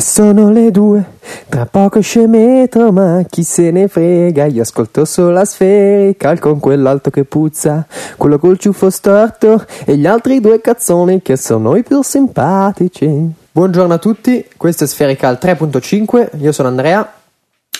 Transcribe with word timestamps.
Sono 0.00 0.50
le 0.50 0.70
due, 0.70 1.04
tra 1.46 1.66
poco 1.66 2.00
scemetro, 2.00 2.90
ma 2.90 3.22
chi 3.28 3.42
se 3.42 3.70
ne 3.70 3.86
frega? 3.86 4.46
Io 4.46 4.62
ascolto 4.62 5.04
solo 5.04 5.30
la 5.30 5.44
sferica, 5.44 6.38
con 6.38 6.58
quell'alto 6.58 7.10
che 7.10 7.24
puzza, 7.24 7.86
quello 8.16 8.38
col 8.38 8.58
ciuffo 8.58 8.88
storto 8.88 9.62
e 9.84 9.98
gli 9.98 10.06
altri 10.06 10.40
due 10.40 10.62
cazzoni 10.62 11.20
che 11.20 11.36
sono 11.36 11.76
i 11.76 11.82
più 11.82 12.02
simpatici. 12.02 13.30
Buongiorno 13.52 13.92
a 13.92 13.98
tutti, 13.98 14.46
questo 14.56 14.84
è 14.84 14.86
Spherical 14.86 15.38
3.5, 15.40 16.30
io 16.40 16.52
sono 16.52 16.68
Andrea. 16.68 17.12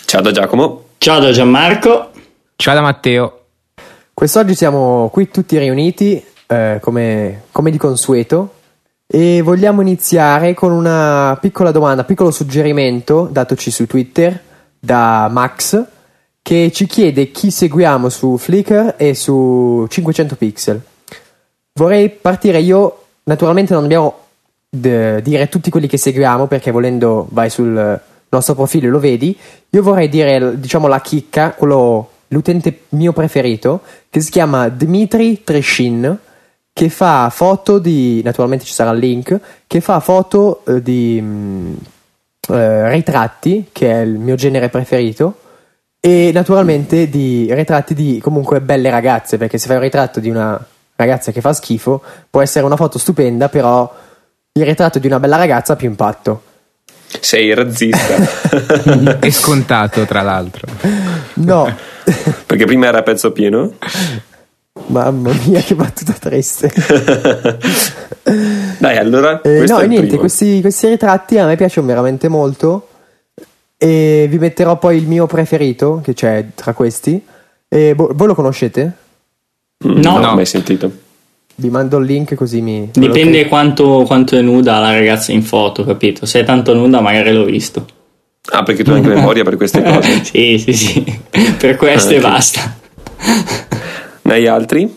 Ciao 0.05 0.21
da 0.21 0.31
Giacomo. 0.31 0.85
Ciao 0.99 1.21
da 1.21 1.31
Gianmarco. 1.31 2.11
Ciao 2.57 2.75
da 2.75 2.83
Matteo. 2.83 3.45
Quest'oggi 4.13 4.55
siamo 4.55 5.09
qui 5.11 5.31
tutti 5.31 5.57
riuniti, 5.57 6.23
eh, 6.47 6.79
come, 6.83 7.45
come 7.51 7.71
di 7.71 7.79
consueto, 7.79 8.57
e 9.13 9.43
vogliamo 9.43 9.81
iniziare 9.81 10.55
con 10.55 10.71
una 10.71 11.37
piccola 11.41 11.73
domanda, 11.73 12.05
piccolo 12.05 12.31
suggerimento 12.31 13.29
datoci 13.29 13.73
su 13.73 13.85
Twitter 13.89 14.41
da 14.79 15.29
Max 15.29 15.85
che 16.41 16.71
ci 16.73 16.87
chiede 16.87 17.33
chi 17.33 17.51
seguiamo 17.51 18.09
su 18.09 18.37
Flickr 18.37 18.95
e 18.97 19.17
su 19.17 19.85
500 19.89 20.37
pixel. 20.37 20.81
Vorrei 21.73 22.09
partire 22.09 22.61
io, 22.61 23.07
naturalmente 23.25 23.73
non 23.73 23.83
dobbiamo 23.83 24.15
d- 24.69 25.21
dire 25.23 25.49
tutti 25.49 25.71
quelli 25.71 25.89
che 25.89 25.97
seguiamo 25.97 26.47
perché 26.47 26.71
volendo 26.71 27.27
vai 27.31 27.51
sul 27.51 28.01
nostro 28.29 28.55
profilo 28.55 28.87
e 28.87 28.91
lo 28.91 29.01
vedi. 29.01 29.37
Io 29.71 29.83
vorrei 29.83 30.09
dire, 30.09 30.61
diciamo, 30.61 30.87
la 30.87 31.01
chicca, 31.01 31.51
quello, 31.55 32.11
l'utente 32.29 32.83
mio 32.91 33.13
preferito, 33.13 33.81
che 34.09 34.21
si 34.21 34.31
chiama 34.31 34.69
Dmitry 34.69 35.43
Treshin 35.43 36.17
che 36.81 36.89
fa 36.89 37.29
foto 37.29 37.79
di, 37.79 38.23
naturalmente 38.25 38.65
ci 38.65 38.73
sarà 38.73 38.93
il 38.93 38.99
link, 39.01 39.39
che 39.67 39.83
fa 39.83 40.01
foto 40.01 40.65
eh, 40.67 40.81
di 40.81 41.21
mh, 41.21 41.77
eh, 42.49 42.89
ritratti, 42.89 43.69
che 43.71 43.93
è 43.93 44.01
il 44.01 44.17
mio 44.17 44.35
genere 44.35 44.71
preferito, 44.71 45.41
e 46.01 46.31
naturalmente 46.33 47.11
di 47.11 47.53
ritratti 47.53 47.93
di 47.93 48.19
comunque 48.23 48.63
belle 48.63 48.89
ragazze, 48.89 49.37
perché 49.37 49.59
se 49.59 49.67
fai 49.67 49.77
un 49.77 49.83
ritratto 49.83 50.21
di 50.21 50.31
una 50.31 50.59
ragazza 50.97 51.33
che 51.33 51.43
fa 51.43 51.53
schifo, 51.53 52.03
può 52.31 52.41
essere 52.41 52.65
una 52.65 52.77
foto 52.77 52.99
stupenda, 52.99 53.51
però 53.51 53.95
il 54.53 54.65
ritratto 54.65 54.99
di 54.99 55.07
una 55.07 55.21
bella 55.21 55.37
ragazza 55.37 55.75
ha 55.75 55.77
più 55.77 55.87
impatto. 55.87 56.45
Sei 57.21 57.53
razzista. 57.53 59.19
è 59.19 59.29
scontato, 59.29 60.07
tra 60.07 60.23
l'altro. 60.23 60.67
No. 61.35 61.77
Perché 62.47 62.65
prima 62.65 62.87
era 62.87 63.03
pezzo 63.03 63.33
pieno? 63.33 63.75
Mamma 64.87 65.33
mia, 65.47 65.61
che 65.61 65.75
battuta 65.75 66.13
triste. 66.13 66.73
Dai, 68.79 68.97
allora. 68.97 69.41
Eh, 69.43 69.65
no, 69.67 69.81
niente, 69.81 70.17
questi, 70.17 70.61
questi, 70.61 70.89
ritratti 70.89 71.39
a 71.39 71.47
me 71.47 71.57
piacciono 71.57 71.87
veramente 71.87 72.29
molto. 72.29 72.87
E 73.77 74.27
vi 74.29 74.39
metterò 74.39 74.79
poi 74.79 74.99
il 74.99 75.07
mio 75.07 75.27
preferito, 75.27 76.01
che 76.05 76.15
c'è 76.15 76.47
tra 76.55 76.73
questi. 76.73 77.21
E 77.69 77.95
bo- 77.95 78.11
voi 78.15 78.27
lo 78.29 78.35
conoscete? 78.35 78.93
No, 79.85 80.19
no, 80.19 80.35
mai 80.35 80.47
sentito. 80.47 80.91
Vi 81.57 81.69
mando 81.69 81.99
il 81.99 82.07
link 82.07 82.35
così 82.35 82.61
mi. 82.61 82.91
Dipende 82.93 83.49
quanto, 83.49 84.05
quanto, 84.07 84.37
è 84.37 84.41
nuda 84.41 84.79
la 84.79 84.93
ragazza 84.93 85.33
in 85.33 85.43
foto, 85.43 85.85
capito? 85.85 86.27
Se 86.27 86.41
è 86.41 86.45
tanto 86.45 86.75
nuda, 86.75 87.01
magari 87.01 87.33
l'ho 87.33 87.45
visto. 87.45 87.87
Ah, 88.53 88.63
perché 88.63 88.85
tu 88.85 88.91
hai 88.91 88.99
anche 88.99 89.09
memoria 89.15 89.43
per 89.43 89.57
queste 89.57 89.83
cose? 89.83 90.25
sì, 90.25 90.59
sì, 90.59 90.73
sì. 90.73 91.21
Per 91.59 91.77
queste 91.77 92.17
ah, 92.17 92.19
okay. 92.19 92.31
basta. 92.31 92.79
Hai 94.33 94.47
altri? 94.47 94.93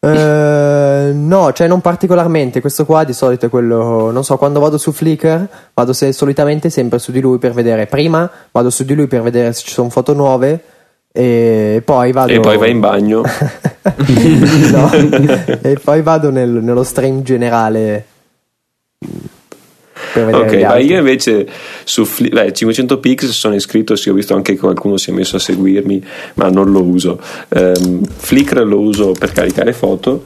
Uh, 0.00 1.10
no, 1.12 1.52
cioè 1.52 1.66
non 1.66 1.80
particolarmente. 1.80 2.60
Questo 2.60 2.84
qua 2.84 3.04
di 3.04 3.12
solito 3.12 3.46
è 3.46 3.48
quello. 3.48 4.10
Non 4.10 4.24
so, 4.24 4.36
quando 4.36 4.60
vado 4.60 4.78
su 4.78 4.92
Flickr, 4.92 5.48
vado 5.74 5.92
se, 5.92 6.12
solitamente 6.12 6.70
sempre 6.70 6.98
su 6.98 7.10
di 7.10 7.20
lui 7.20 7.38
per 7.38 7.52
vedere. 7.52 7.86
Prima 7.86 8.30
vado 8.50 8.70
su 8.70 8.84
di 8.84 8.94
lui 8.94 9.06
per 9.06 9.22
vedere 9.22 9.52
se 9.52 9.62
ci 9.64 9.72
sono 9.72 9.88
foto 9.88 10.12
nuove. 10.14 10.62
E 11.10 11.82
poi 11.84 12.12
vado. 12.12 12.32
E 12.32 12.40
poi 12.40 12.58
vai 12.58 12.70
in 12.70 12.80
bagno. 12.80 13.22
no, 14.72 14.90
e 15.62 15.78
poi 15.82 16.02
vado 16.02 16.30
nel, 16.30 16.50
nello 16.50 16.84
stream 16.84 17.22
generale 17.22 18.04
ok, 20.20 20.52
ma 20.62 20.78
io 20.78 20.98
invece 20.98 21.46
su 21.84 22.06
beh, 22.30 22.52
500 22.52 22.98
pix 22.98 23.26
sono 23.30 23.54
iscritto, 23.54 23.96
sì, 23.96 24.10
ho 24.10 24.14
visto 24.14 24.34
anche 24.34 24.54
che 24.54 24.58
qualcuno 24.58 24.96
si 24.96 25.10
è 25.10 25.12
messo 25.12 25.36
a 25.36 25.40
seguirmi, 25.40 26.04
ma 26.34 26.48
non 26.48 26.70
lo 26.70 26.82
uso. 26.82 27.20
Um, 27.48 28.04
Flickr 28.04 28.64
lo 28.64 28.80
uso 28.80 29.12
per 29.12 29.32
caricare 29.32 29.72
foto, 29.72 30.22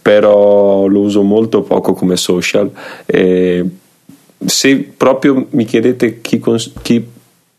però 0.00 0.86
lo 0.86 1.00
uso 1.00 1.22
molto 1.22 1.62
poco 1.62 1.94
come 1.94 2.16
social. 2.16 2.70
E 3.06 3.64
se 4.44 4.76
proprio 4.96 5.46
mi 5.50 5.64
chiedete 5.64 6.20
chi, 6.20 6.38
cons- 6.38 6.72
chi 6.82 7.02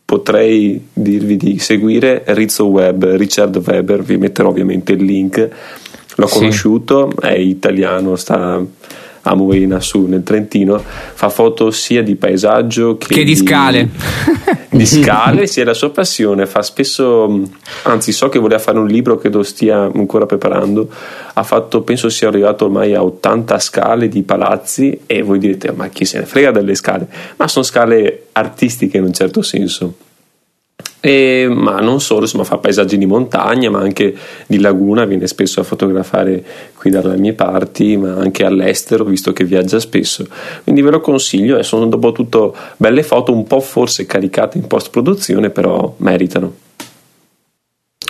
potrei 0.04 0.88
dirvi 0.92 1.36
di 1.36 1.58
seguire, 1.58 2.22
Rizzo 2.26 2.66
Web, 2.66 3.04
Richard 3.16 3.56
Weber, 3.56 4.02
vi 4.02 4.16
metterò 4.16 4.50
ovviamente 4.50 4.92
il 4.92 5.02
link. 5.02 5.48
L'ho 6.14 6.26
sì. 6.26 6.38
conosciuto, 6.38 7.12
è 7.20 7.32
italiano, 7.32 8.14
sta 8.16 8.64
a 9.26 9.34
Moena 9.34 9.80
su 9.80 10.06
nel 10.06 10.22
Trentino 10.22 10.82
fa 10.82 11.28
foto 11.28 11.70
sia 11.70 12.02
di 12.02 12.14
paesaggio 12.14 12.96
che, 12.96 13.06
che 13.08 13.24
di, 13.24 13.24
di 13.24 13.36
scale. 13.36 13.88
Di 14.68 14.84
scale 14.86 15.46
sia 15.46 15.64
la 15.64 15.74
sua 15.74 15.90
passione. 15.90 16.46
Fa 16.46 16.62
spesso 16.62 17.42
anzi 17.82 18.12
so 18.12 18.28
che 18.28 18.38
voleva 18.38 18.60
fare 18.60 18.78
un 18.78 18.86
libro 18.86 19.18
che 19.18 19.28
lo 19.28 19.42
stia 19.42 19.80
ancora 19.82 20.26
preparando. 20.26 20.88
Ha 21.34 21.42
fatto 21.42 21.82
penso 21.82 22.08
sia 22.08 22.28
arrivato 22.28 22.66
ormai 22.66 22.94
a 22.94 23.02
80 23.02 23.58
scale 23.58 24.08
di 24.08 24.22
palazzi 24.22 25.00
e 25.06 25.22
voi 25.22 25.38
direte 25.38 25.72
ma 25.72 25.88
chi 25.88 26.04
se 26.04 26.20
ne 26.20 26.26
frega 26.26 26.52
delle 26.52 26.74
scale? 26.74 27.08
Ma 27.36 27.48
sono 27.48 27.64
scale 27.64 28.26
artistiche 28.32 28.98
in 28.98 29.04
un 29.04 29.12
certo 29.12 29.42
senso 29.42 29.94
e, 31.00 31.46
ma 31.48 31.78
non 31.78 32.00
solo, 32.00 32.22
insomma, 32.22 32.42
fa 32.42 32.58
paesaggi 32.58 32.98
di 32.98 33.06
montagna, 33.06 33.70
ma 33.70 33.78
anche 33.78 34.16
di 34.48 34.58
laguna, 34.58 35.04
viene 35.04 35.28
spesso 35.28 35.60
a 35.60 35.62
fotografare 35.62 36.44
qui 36.76 36.90
dalle 36.90 37.16
mie 37.16 37.32
parti, 37.32 37.96
ma 37.96 38.14
anche 38.14 38.44
all'estero, 38.44 39.04
visto 39.04 39.32
che 39.32 39.44
viaggia 39.44 39.78
spesso. 39.78 40.26
Quindi 40.64 40.82
ve 40.82 40.90
lo 40.90 41.00
consiglio, 41.00 41.58
e 41.58 41.62
sono 41.62 41.86
dopo 41.86 42.10
tutto 42.10 42.56
belle 42.76 43.04
foto, 43.04 43.32
un 43.32 43.46
po' 43.46 43.60
forse 43.60 44.04
caricate 44.04 44.58
in 44.58 44.66
post 44.66 44.90
produzione, 44.90 45.50
però 45.50 45.94
meritano. 45.98 46.54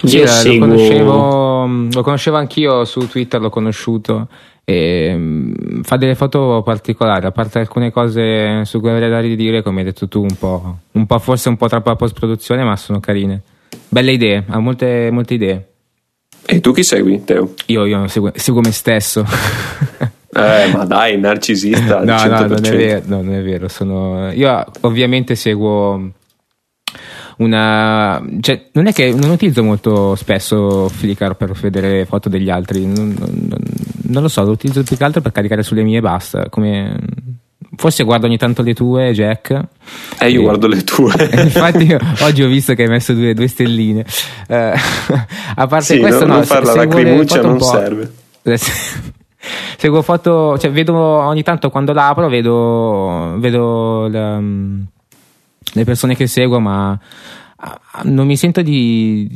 Io 0.04 0.27
sì, 0.27 0.59
lo, 0.59 0.66
conoscevo, 0.66 1.66
lo 1.93 2.03
conoscevo 2.03 2.37
anch'io 2.37 2.84
su 2.87 3.06
Twitter, 3.09 3.41
l'ho 3.41 3.50
conosciuto 3.50 4.28
e 4.69 5.15
mm, 5.16 5.82
fa 5.82 5.97
delle 5.97 6.16
foto 6.16 6.60
particolari, 6.65 7.25
a 7.25 7.31
parte 7.31 7.60
alcune 7.60 7.93
cose 7.93 8.65
su 8.65 8.81
cui 8.81 8.91
avrei 8.91 9.09
da 9.09 9.21
ridire, 9.21 9.62
come 9.62 9.78
hai 9.78 9.84
detto 9.84 10.09
tu, 10.09 10.22
un 10.22 10.37
po', 10.37 10.78
un 10.91 11.06
po' 11.06 11.19
forse 11.21 11.49
un 11.49 11.56
po' 11.56 11.69
troppo 11.69 11.91
la 11.91 11.94
post 11.94 12.19
produzione, 12.19 12.65
ma 12.65 12.75
sono 12.75 12.99
carine. 12.99 13.43
Belle 13.88 14.10
idee, 14.10 14.43
ha 14.49 14.59
molte, 14.59 15.10
molte 15.12 15.34
idee. 15.34 15.69
E 16.44 16.60
tu 16.60 16.72
chi 16.72 16.82
segui, 16.82 17.22
Teo? 17.22 17.54
Io, 17.66 17.84
io 17.84 18.09
seguo, 18.09 18.32
seguo 18.34 18.60
me 18.60 18.72
stesso. 18.72 19.25
eh, 20.34 20.69
ma 20.72 20.84
dai, 20.84 21.16
narcisista. 21.16 22.03
no, 22.04 22.25
no, 22.25 22.47
non 22.47 22.65
è 22.65 22.77
vero, 22.77 23.03
no, 23.06 23.22
non 23.22 23.34
è 23.34 23.43
vero. 23.43 23.69
Sono... 23.69 24.33
Io 24.33 24.65
ovviamente 24.81 25.37
seguo 25.37 26.10
una 27.38 28.25
cioè, 28.41 28.69
non 28.72 28.87
è 28.87 28.93
che 28.93 29.12
non 29.12 29.31
utilizzo 29.31 29.62
molto 29.62 30.15
spesso 30.15 30.88
Flickr 30.88 31.34
per 31.34 31.53
vedere 31.53 32.06
foto 32.06 32.31
degli 32.31 32.48
altri 32.48 32.87
non, 32.87 33.15
non, 33.19 33.47
non 34.08 34.22
lo 34.22 34.28
so 34.28 34.42
lo 34.42 34.52
utilizzo 34.52 34.82
più 34.82 34.96
che 34.96 35.04
altro 35.04 35.20
per 35.20 35.32
caricare 35.32 35.62
sulle 35.62 35.82
mie 35.82 35.98
e 35.98 36.00
basta 36.00 36.48
come 36.48 36.98
forse 37.76 38.04
guardo 38.04 38.26
ogni 38.26 38.38
tanto 38.38 38.62
le 38.62 38.74
tue 38.74 39.12
Jack. 39.12 39.50
Eh 40.18 40.30
io 40.30 40.40
e, 40.40 40.42
guardo 40.42 40.66
le 40.66 40.82
tue. 40.84 41.12
Infatti 41.42 41.96
oggi 42.20 42.42
ho 42.42 42.48
visto 42.48 42.74
che 42.74 42.82
hai 42.82 42.88
messo 42.88 43.12
due, 43.12 43.34
due 43.34 43.48
stelline. 43.48 44.04
Eh, 44.48 44.72
a 45.56 45.66
parte 45.66 45.94
sì, 45.94 45.98
questo 45.98 46.20
non, 46.20 46.28
no 46.28 46.34
non 46.36 46.44
fare 46.44 46.64
la 46.64 46.74
lacrimuccia 46.74 47.40
non 47.42 47.60
serve. 47.60 48.12
Seguo 49.76 50.02
foto 50.02 50.58
cioè 50.58 50.70
vedo 50.72 50.96
ogni 50.96 51.42
tanto 51.42 51.70
quando 51.70 51.92
l'apro 51.92 52.28
vedo 52.28 53.36
vedo 53.38 54.08
la, 54.08 54.40
le 54.40 55.84
persone 55.84 56.16
che 56.16 56.26
seguo, 56.26 56.59
ma 56.59 56.98
ah, 57.56 57.80
non 58.04 58.26
mi 58.26 58.36
sento 58.36 58.62
di, 58.62 59.30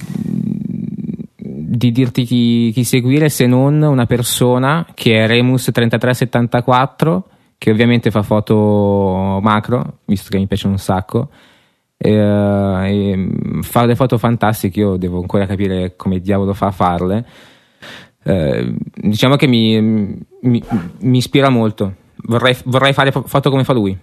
di 1.73 1.93
dirti 1.93 2.25
chi, 2.25 2.73
chi, 2.75 2.83
seguire 2.83 3.29
se 3.29 3.47
non 3.47 3.81
una 3.83 4.05
persona 4.05 4.85
che 4.93 5.25
è 5.25 5.29
Remus3374, 5.29 7.21
che 7.57 7.71
ovviamente 7.71 8.11
fa 8.11 8.23
foto 8.23 9.39
macro, 9.41 9.99
visto 10.07 10.31
che 10.31 10.39
mi 10.39 10.49
piace 10.49 10.67
un 10.67 10.79
sacco. 10.79 11.29
E, 11.97 12.11
e 12.13 13.29
fa 13.61 13.83
delle 13.83 13.95
foto 13.95 14.19
fantastiche, 14.19 14.81
io 14.81 14.97
devo 14.97 15.21
ancora 15.21 15.47
capire 15.47 15.95
come 15.95 16.19
diavolo 16.19 16.55
fa 16.55 16.67
a 16.67 16.73
farle. 16.73 17.25
Eh, 18.25 18.75
diciamo 18.93 19.37
che 19.37 19.47
mi, 19.47 19.81
mi, 19.81 20.63
mi 20.99 21.19
ispira 21.19 21.51
molto. 21.51 21.95
Vorrei, 22.17 22.57
vorrei 22.65 22.93
fare 22.93 23.13
foto 23.13 23.49
come 23.49 23.63
fa 23.63 23.75
lui. 23.75 23.97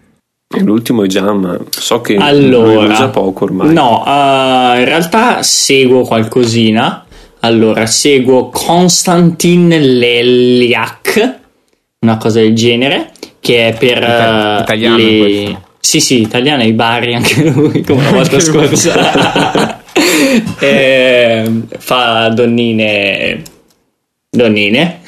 L'ultimo 0.62 1.04
è 1.04 1.08
già, 1.08 1.34
ma 1.34 1.60
so 1.70 2.00
che 2.00 2.16
allora, 2.16 2.94
usa 2.94 3.10
poco 3.10 3.44
ormai. 3.44 3.74
No, 3.74 4.04
uh, 4.06 4.80
in 4.80 4.86
realtà 4.86 5.44
seguo 5.44 6.04
qualcosina. 6.04 7.07
Allora, 7.42 7.86
seguo 7.86 8.50
Konstantin 8.50 9.70
Leliak, 9.70 11.40
una 12.00 12.18
cosa 12.18 12.40
del 12.40 12.56
genere, 12.56 13.12
che 13.40 13.70
è 13.70 13.78
per 13.78 13.98
Ita- 13.98 14.58
uh, 14.58 14.62
italiano 14.62 14.98
le... 14.98 15.62
Sì, 15.80 16.00
sì, 16.02 16.22
italiano 16.22 16.64
ai 16.64 16.74
Bari 16.74 17.14
anche 17.14 17.44
lui, 17.50 17.82
come 17.84 18.04
la 18.04 18.12
volta 18.12 18.40
scorsa. 18.42 19.82
eh, 20.60 21.52
fa 21.78 22.30
donnine. 22.30 23.42
Donnine. 24.30 25.00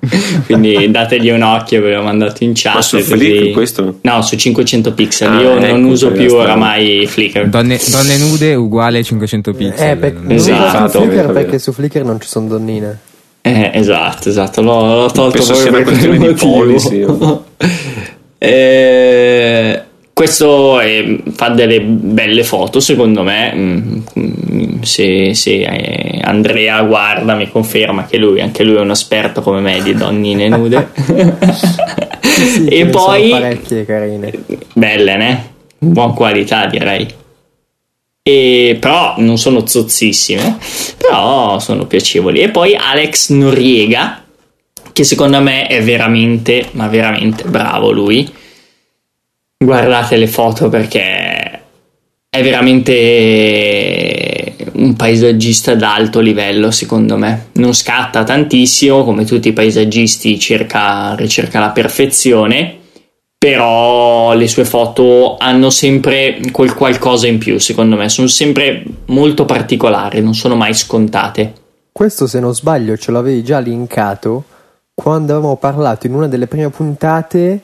Quindi 0.46 0.90
dategli 0.90 1.30
un 1.30 1.42
occhio, 1.42 1.80
ve 1.82 1.94
l'ho 1.94 2.02
mandato 2.02 2.44
in 2.44 2.52
chat. 2.54 2.74
Ma 2.74 2.82
su 2.82 2.96
così- 2.96 3.10
Flickr 3.10 3.50
questo? 3.52 3.98
No, 4.02 4.22
su 4.22 4.36
500 4.36 4.92
pixel. 4.92 5.28
Ah, 5.28 5.40
Io 5.40 5.54
non 5.54 5.64
ecco, 5.64 5.76
uso 5.88 6.10
più 6.12 6.32
oramai 6.34 7.06
Flickr. 7.06 7.46
Donne, 7.48 7.78
donne 7.90 8.16
nude 8.18 8.54
uguale 8.54 9.02
500 9.02 9.52
pixel. 9.54 9.90
Eh, 9.90 9.96
perché, 9.96 10.18
non 10.20 10.32
Esatto, 10.32 10.98
vero, 11.00 11.10
Flickr 11.10 11.14
vero. 11.16 11.32
perché 11.32 11.58
su 11.58 11.72
Flickr 11.72 12.04
non 12.04 12.20
ci 12.20 12.28
sono 12.28 12.46
donnine. 12.48 12.98
Eh, 13.42 13.70
esatto, 13.74 14.28
esatto, 14.28 14.60
l'ho, 14.62 14.84
l'ho 15.02 15.10
tolto 15.10 15.38
Penso 15.38 15.54
sia 15.54 15.70
proprio 15.70 15.94
una 15.96 16.00
per 16.00 16.18
quel 16.18 16.28
questione 16.34 16.66
di 16.66 17.06
motivo. 17.06 17.44
Eh, 18.40 19.82
questo 20.12 20.78
è- 20.80 21.18
fa 21.32 21.48
delle 21.50 21.80
belle 21.80 22.44
foto, 22.44 22.78
secondo 22.80 23.22
me. 23.22 24.02
Se, 24.82 25.34
se, 25.34 25.62
eh, 25.62 26.20
Andrea 26.22 26.80
guarda, 26.82 27.34
mi 27.34 27.50
conferma 27.50 28.06
che 28.06 28.16
lui, 28.16 28.40
anche 28.40 28.64
lui 28.64 28.76
è 28.76 28.80
un 28.80 28.90
esperto 28.90 29.42
come 29.42 29.60
me 29.60 29.82
di 29.82 29.94
donnine 29.94 30.48
nude. 30.48 30.88
Sì, 32.38 32.66
e 32.66 32.86
poi 32.86 33.30
parecchie 33.30 33.84
carine. 33.84 34.32
belle, 34.72 35.16
ne? 35.16 35.52
Buona 35.76 36.12
qualità, 36.12 36.66
direi. 36.66 37.06
E, 38.22 38.76
però 38.78 39.14
non 39.18 39.38
sono 39.38 39.66
zozzissime, 39.66 40.58
però 40.96 41.58
sono 41.58 41.86
piacevoli. 41.86 42.40
E 42.40 42.50
poi 42.50 42.76
Alex 42.76 43.30
Noriega, 43.30 44.24
che 44.92 45.04
secondo 45.04 45.40
me 45.40 45.66
è 45.66 45.82
veramente, 45.82 46.68
ma 46.72 46.86
veramente 46.88 47.44
bravo 47.44 47.90
lui. 47.90 48.30
Guardate 49.56 50.16
le 50.16 50.28
foto 50.28 50.68
perché 50.68 51.62
è 52.28 52.42
veramente 52.42 54.37
un 54.78 54.94
paesaggista 54.94 55.74
d'alto 55.74 56.20
livello, 56.20 56.70
secondo 56.70 57.16
me. 57.16 57.48
Non 57.54 57.74
scatta 57.74 58.24
tantissimo, 58.24 59.04
come 59.04 59.24
tutti 59.24 59.48
i 59.48 59.52
paesaggisti, 59.52 60.38
cerca, 60.38 61.14
ricerca 61.14 61.60
la 61.60 61.70
perfezione 61.70 62.78
però 63.38 64.34
le 64.34 64.48
sue 64.48 64.64
foto 64.64 65.36
hanno 65.38 65.70
sempre 65.70 66.40
quel 66.50 66.74
qualcosa 66.74 67.28
in 67.28 67.38
più, 67.38 67.58
secondo 67.58 67.94
me, 67.94 68.08
sono 68.08 68.26
sempre 68.26 68.82
molto 69.06 69.44
particolari, 69.44 70.20
non 70.20 70.34
sono 70.34 70.56
mai 70.56 70.74
scontate. 70.74 71.52
Questo, 71.92 72.26
se 72.26 72.40
non 72.40 72.52
sbaglio, 72.52 72.96
ce 72.96 73.12
l'avevi 73.12 73.44
già 73.44 73.60
linkato 73.60 74.42
quando 74.92 75.34
avevamo 75.34 75.56
parlato 75.56 76.08
in 76.08 76.14
una 76.14 76.26
delle 76.26 76.48
prime 76.48 76.68
puntate. 76.70 77.60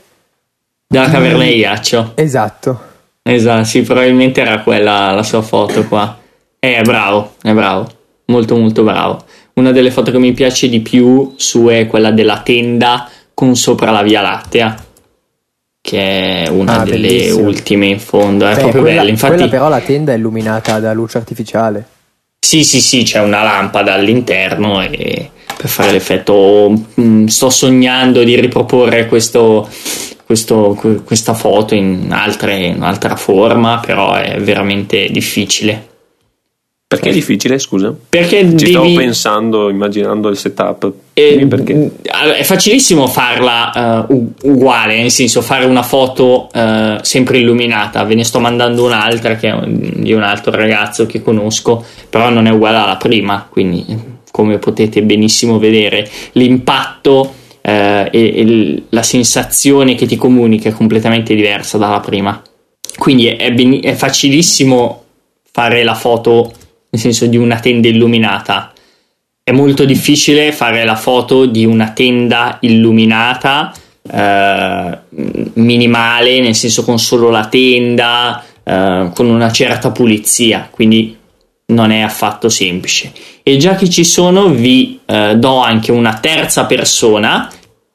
Della 0.87 1.11
caverna 1.11 1.43
di 1.43 1.55
ghiaccio. 1.55 2.13
Esatto. 2.15 2.93
Esatto, 3.23 3.65
sì, 3.65 3.83
probabilmente 3.83 4.43
era 4.43 4.63
quella 4.63 5.11
la 5.11 5.23
sua 5.25 5.43
foto 5.43 5.85
qua. 5.87 6.17
È 6.73 6.83
bravo, 6.83 7.35
è 7.43 7.53
bravo, 7.53 7.87
molto 8.27 8.57
molto 8.57 8.83
bravo. 8.83 9.25
Una 9.55 9.71
delle 9.71 9.91
foto 9.91 10.11
che 10.11 10.19
mi 10.19 10.33
piace 10.33 10.69
di 10.69 10.81
più 10.81 11.35
su 11.37 11.67
è 11.67 11.87
quella 11.87 12.11
della 12.11 12.41
tenda 12.41 13.09
con 13.35 13.55
sopra 13.55 13.91
la 13.91 14.03
Via 14.03 14.21
Lattea, 14.23 14.83
che 15.81 16.45
è 16.45 16.49
una 16.49 16.81
Ah, 16.81 16.85
delle 16.85 17.07
bellissimo. 17.09 17.47
ultime 17.49 17.87
in 17.87 18.01
fondo, 18.01 18.47
è 18.47 18.55
Beh, 18.55 18.61
proprio 18.61 18.81
quella, 18.83 19.01
bella. 19.01 19.11
Infatti, 19.11 19.35
quella 19.35 19.49
però 19.51 19.69
la 19.69 19.81
tenda 19.81 20.13
è 20.13 20.17
illuminata 20.17 20.81
da 20.81 20.93
luce 20.93 21.19
artificiale. 21.19 21.87
Sì, 22.45 22.65
sì, 22.65 22.81
sì, 22.81 23.03
c'è 23.05 23.21
una 23.21 23.43
lampada 23.43 23.93
all'interno 23.95 24.81
e 24.83 25.31
per 25.57 25.69
fare 25.69 25.93
l'effetto 25.93 26.73
mm, 27.01 27.27
sto 27.27 27.51
sognando 27.51 28.23
di 28.25 28.39
riproporre 28.39 29.07
questo, 29.07 29.69
questo- 30.25 30.75
que- 30.79 31.03
questa 31.03 31.35
foto 31.35 31.75
in, 31.75 32.09
altre- 32.11 32.57
in 32.67 32.77
un'altra 32.77 33.17
forma, 33.17 33.81
però 33.85 34.15
è 34.15 34.39
veramente 34.41 35.09
difficile. 35.11 35.89
Perché 36.87 37.09
è 37.09 37.13
difficile, 37.13 37.59
scusa? 37.59 37.95
Perché 38.09 38.57
Ci 38.57 38.67
stavo 38.67 38.85
devi, 38.85 38.97
pensando, 38.97 39.69
immaginando 39.69 40.29
il 40.29 40.37
setup. 40.37 40.93
eh, 41.15 41.47
perché. 41.49 41.91
è 42.37 42.43
facilissimo 42.45 43.07
farla 43.09 44.07
eh, 44.09 44.13
u- 44.13 44.33
uguale, 44.43 44.99
nel 44.99 45.11
senso 45.11 45.41
fare 45.43 45.65
una 45.65 45.83
foto 45.83 46.49
eh, 46.53 46.99
sempre 47.03 47.39
illuminata. 47.39 48.05
Ve 48.05 48.15
ne 48.15 48.23
sto 48.23 48.39
mandando 48.39 48.85
un'altra 48.85 49.35
che 49.35 49.49
è 49.51 49.67
di 49.67 50.13
un 50.13 50.23
altro 50.23 50.53
ragazzo 50.53 51.07
che 51.07 51.21
conosco, 51.23 51.85
però 52.09 52.29
non 52.29 52.47
è 52.47 52.51
uguale 52.51 52.77
alla 52.77 52.97
prima, 52.97 53.45
quindi 53.51 53.85
eh, 53.89 53.97
come 54.31 54.59
potete 54.59 55.03
benissimo 55.03 55.59
vedere 55.59 56.09
l'impatto 56.33 57.35
eh, 57.61 58.09
e, 58.13 58.41
e 58.41 58.83
la 58.91 59.03
sensazione 59.03 59.95
che 59.97 60.07
ti 60.07 60.17
comunica 60.17 60.69
è 60.69 60.73
completamente 60.73 61.35
diversa 61.35 61.77
dalla 61.79 62.01
prima. 62.01 62.41
Quindi 62.99 63.27
è, 63.27 63.51
beni- 63.53 63.81
è 63.81 63.95
facilissimo 63.95 65.03
fare 65.51 65.83
la 65.83 65.95
foto 65.95 66.53
nel 66.95 67.03
senso 67.03 67.27
di 67.27 67.37
una 67.37 67.59
tenda 67.59 67.89
illuminata. 67.89 68.73
È 69.43 69.51
molto 69.51 69.85
difficile 69.85 70.53
fare 70.53 70.85
la 70.85 70.95
foto 70.95 71.45
di 71.45 71.65
una 71.65 71.91
tenda 71.91 72.59
illuminata 72.61 73.75
eh, 74.11 74.99
minimale, 75.55 76.41
nel 76.41 76.55
senso 76.55 76.85
con 76.85 77.01
solo 77.01 77.31
la 77.31 77.47
tenda, 77.47 78.45
eh, 78.63 79.11
con 79.13 79.27
una 79.27 79.51
certa 79.51 79.91
pulizia, 79.91 80.69
quindi 80.71 81.19
non 81.67 81.91
è 81.91 82.01
affatto 82.01 82.49
semplice. 82.49 83.13
E 83.43 83.57
già 83.57 83.75
che 83.75 83.91
ci 83.91 84.05
sono, 84.05 84.49
vi 84.51 85.01
eh, 85.05 85.35
do 85.37 85.59
anche 85.59 85.91
una 85.91 86.19
terza 86.21 86.65
persona, 86.65 87.51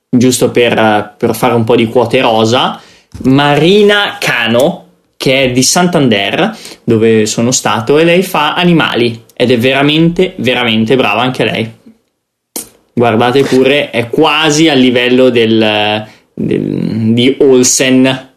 giusto 0.09 0.51
per, 0.51 0.77
eh, 0.77 1.13
per 1.17 1.33
fare 1.33 1.53
un 1.53 1.63
po' 1.63 1.77
di 1.77 1.87
quote 1.87 2.19
rosa, 2.19 2.81
Marina 3.23 4.17
Cano, 4.19 4.88
che 5.21 5.43
è 5.43 5.51
di 5.51 5.63
Santander, 5.63 6.55
dove 6.81 7.25
sono 7.25 7.51
stato, 7.51 7.97
e 7.99 8.05
lei 8.05 8.23
fa 8.23 8.53
animali 8.53 9.25
ed 9.33 9.51
è 9.51 9.57
veramente, 9.57 10.33
veramente 10.37 10.95
brava 10.95 11.19
anche 11.19 11.43
lei. 11.43 11.69
Guardate 12.93 13.43
pure, 13.43 13.89
è 13.89 14.07
quasi 14.07 14.69
al 14.69 14.79
livello 14.79 15.29
del, 15.29 16.07
del- 16.33 17.11
di 17.11 17.35
Olsen 17.39 18.28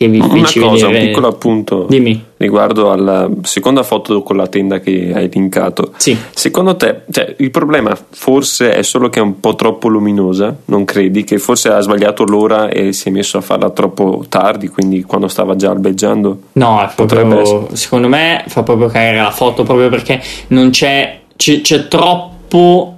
che 0.00 0.08
vi 0.08 0.18
Una 0.18 0.28
feci 0.46 0.60
cosa, 0.60 0.86
un 0.86 0.92
vedere. 0.92 1.08
piccolo 1.08 1.28
appunto 1.28 1.84
Dimmi. 1.86 2.24
riguardo 2.38 2.90
alla 2.90 3.28
seconda 3.42 3.82
foto 3.82 4.22
con 4.22 4.34
la 4.34 4.46
tenda 4.46 4.80
che 4.80 5.12
hai 5.14 5.28
linkato. 5.30 5.92
Sì. 5.98 6.16
Secondo 6.30 6.74
te, 6.76 7.02
cioè, 7.10 7.34
il 7.36 7.50
problema 7.50 7.94
forse 8.08 8.72
è 8.72 8.80
solo 8.80 9.10
che 9.10 9.18
è 9.18 9.22
un 9.22 9.40
po' 9.40 9.54
troppo 9.56 9.88
luminosa, 9.88 10.56
non 10.66 10.86
credi? 10.86 11.22
Che 11.24 11.36
forse 11.38 11.68
ha 11.68 11.80
sbagliato 11.80 12.24
l'ora 12.24 12.70
e 12.70 12.94
si 12.94 13.08
è 13.08 13.12
messo 13.12 13.36
a 13.36 13.42
farla 13.42 13.68
troppo 13.68 14.24
tardi, 14.26 14.68
quindi 14.68 15.02
quando 15.02 15.28
stava 15.28 15.54
già 15.54 15.68
albeggiando? 15.68 16.38
No, 16.52 16.90
proprio, 16.96 17.68
secondo 17.74 18.08
me 18.08 18.42
fa 18.46 18.62
proprio 18.62 18.88
cadere 18.88 19.18
la 19.18 19.30
foto 19.30 19.64
proprio 19.64 19.90
perché 19.90 20.18
non 20.46 20.70
c'è, 20.70 21.20
c'è, 21.36 21.60
c'è 21.60 21.88
troppo 21.88 22.38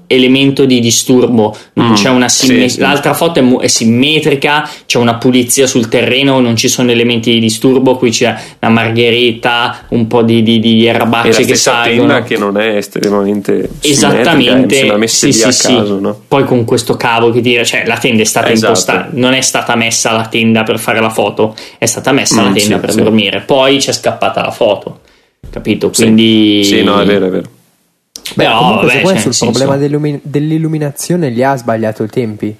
elemento 0.06 0.64
di 0.66 0.78
disturbo, 0.80 1.56
non 1.74 1.90
Mm, 1.90 1.94
c'è 1.94 2.08
una 2.10 2.28
sì, 2.28 2.46
simmet- 2.46 2.70
sì. 2.70 2.80
l'altra 2.80 3.14
foto 3.14 3.38
è, 3.38 3.42
mu- 3.42 3.60
è 3.60 3.66
simmetrica, 3.66 4.68
c'è 4.84 4.98
una 4.98 5.14
pulizia 5.14 5.66
sul 5.66 5.88
terreno, 5.88 6.38
non 6.40 6.54
ci 6.54 6.68
sono 6.68 6.90
elementi 6.90 7.32
di 7.32 7.38
disturbo, 7.40 7.96
qui 7.96 8.10
c'è 8.10 8.34
la 8.58 8.68
margherita, 8.68 9.86
un 9.88 10.06
po' 10.06 10.22
di, 10.22 10.42
di, 10.42 10.58
di 10.58 10.86
erbacce 10.86 11.44
che 11.44 11.54
salgono. 11.54 12.22
che 12.24 12.36
non 12.36 12.58
è 12.58 12.76
estremamente 12.76 13.68
Esattamente, 13.80 14.74
se 14.76 14.96
messa 14.96 15.26
sì, 15.30 15.32
sì, 15.32 15.74
caso, 15.74 15.98
no? 15.98 16.20
Poi 16.28 16.44
con 16.44 16.64
questo 16.64 16.94
cavo 16.96 17.30
che 17.30 17.40
tira, 17.40 17.64
cioè 17.64 17.84
la 17.86 17.96
tenda 17.96 18.22
è 18.22 18.26
stata 18.26 18.50
Esatto. 18.50 18.66
impostata, 18.66 19.08
non 19.12 19.32
è 19.32 19.40
stata 19.40 19.74
messa 19.76 20.12
la 20.12 20.26
tenda 20.26 20.62
per 20.62 20.78
fare 20.78 21.00
la 21.00 21.10
foto, 21.10 21.54
è 21.78 21.86
stata 21.86 22.12
messa 22.12 22.42
Mm, 22.42 22.44
la 22.44 22.52
tenda 22.52 22.78
per 22.78 22.94
dormire, 22.94 23.40
poi 23.40 23.78
c'è 23.78 23.92
scappata 23.92 24.42
la 24.42 24.50
foto, 24.50 25.00
capito? 25.50 25.90
Quindi, 25.90 26.64
Sì, 26.64 26.82
no, 26.82 27.00
è 27.00 27.04
vero, 27.06 27.26
è 27.26 27.30
vero. 27.30 27.48
Beh, 28.34 28.44
Però, 28.44 28.58
comunque, 28.58 28.86
vabbè, 28.86 28.96
se 28.98 29.02
poi 29.02 29.14
sul 29.16 29.24
nel 29.24 29.34
senso- 29.34 29.44
problema 29.50 29.76
dell'illumi- 29.76 30.20
dell'illuminazione 30.22 31.30
gli 31.30 31.42
ha 31.42 31.56
sbagliato 31.56 32.02
i 32.04 32.08
tempi. 32.08 32.56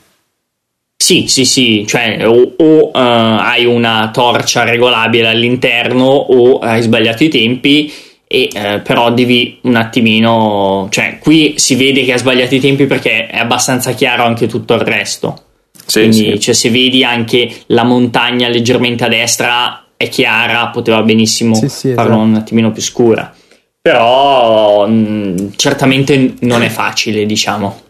Sì, 0.96 1.26
sì, 1.26 1.44
sì, 1.44 1.84
cioè 1.86 2.26
o, 2.28 2.54
o, 2.56 2.90
eh, 2.94 2.98
hai 3.00 3.64
una 3.64 4.10
torcia 4.12 4.62
regolabile 4.62 5.28
all'interno 5.28 6.04
o 6.04 6.58
hai 6.60 6.80
sbagliato 6.82 7.24
i 7.24 7.28
tempi 7.28 7.92
e 8.26 8.48
eh, 8.52 8.80
però 8.84 9.12
devi 9.12 9.58
un 9.62 9.74
attimino, 9.74 10.86
cioè 10.90 11.18
qui 11.18 11.54
si 11.56 11.74
vede 11.74 12.04
che 12.04 12.12
ha 12.12 12.18
sbagliato 12.18 12.54
i 12.54 12.60
tempi 12.60 12.86
perché 12.86 13.26
è 13.26 13.38
abbastanza 13.38 13.92
chiaro 13.92 14.22
anche 14.24 14.46
tutto 14.46 14.74
il 14.74 14.80
resto. 14.80 15.42
Sì, 15.84 15.98
Quindi 16.08 16.30
sì. 16.34 16.40
cioè, 16.40 16.54
se 16.54 16.70
vedi 16.70 17.02
anche 17.02 17.50
la 17.66 17.82
montagna 17.82 18.46
leggermente 18.48 19.04
a 19.04 19.08
destra 19.08 19.84
è 19.96 20.08
chiara, 20.08 20.68
poteva 20.68 21.02
benissimo 21.02 21.54
Sì, 21.56 21.68
sì, 21.68 21.88
farla 21.94 22.12
esatto. 22.14 22.28
un 22.28 22.34
attimino 22.36 22.70
più 22.70 22.80
scura. 22.82 23.34
Però 23.82 24.86
mh, 24.86 25.54
certamente 25.56 26.34
non 26.42 26.62
è 26.62 26.68
facile, 26.68 27.26
diciamo. 27.26 27.80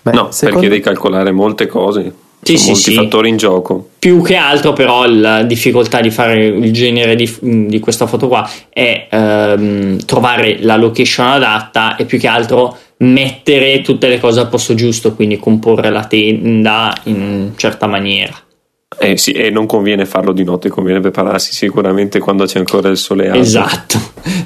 Beh, 0.00 0.12
No, 0.12 0.30
secondo- 0.30 0.54
perché 0.60 0.68
devi 0.70 0.80
calcolare 0.80 1.30
molte 1.30 1.66
cose, 1.66 2.10
Sì, 2.40 2.56
sono 2.56 2.58
sì, 2.58 2.70
molti 2.70 2.82
sì. 2.90 2.94
fattori 2.94 3.28
in 3.28 3.36
gioco. 3.36 3.88
Più 3.98 4.22
che 4.22 4.34
altro, 4.34 4.72
però, 4.72 5.06
la 5.06 5.42
difficoltà 5.42 6.00
di 6.00 6.10
fare 6.10 6.46
il 6.46 6.72
genere 6.72 7.14
di, 7.16 7.30
di 7.40 7.78
questa 7.80 8.06
foto 8.06 8.28
qua 8.28 8.48
è 8.70 9.08
ehm, 9.10 10.02
trovare 10.06 10.56
la 10.62 10.76
location 10.76 11.26
adatta 11.26 11.96
e 11.96 12.06
più 12.06 12.18
che 12.18 12.28
altro 12.28 12.74
mettere 12.98 13.82
tutte 13.82 14.08
le 14.08 14.18
cose 14.18 14.40
al 14.40 14.48
posto 14.48 14.74
giusto, 14.74 15.14
quindi 15.14 15.38
comporre 15.38 15.90
la 15.90 16.04
tenda 16.06 16.96
in 17.04 17.52
certa 17.56 17.86
maniera. 17.86 18.32
Eh 18.98 19.16
sì, 19.16 19.32
e 19.32 19.50
non 19.50 19.66
conviene 19.66 20.04
farlo 20.04 20.32
di 20.32 20.44
notte, 20.44 20.68
conviene 20.68 21.00
prepararsi 21.00 21.52
sicuramente 21.52 22.18
quando 22.18 22.44
c'è 22.44 22.58
ancora 22.58 22.88
il 22.88 22.96
sole 22.96 23.28
alto. 23.28 23.38
Esatto, 23.38 23.98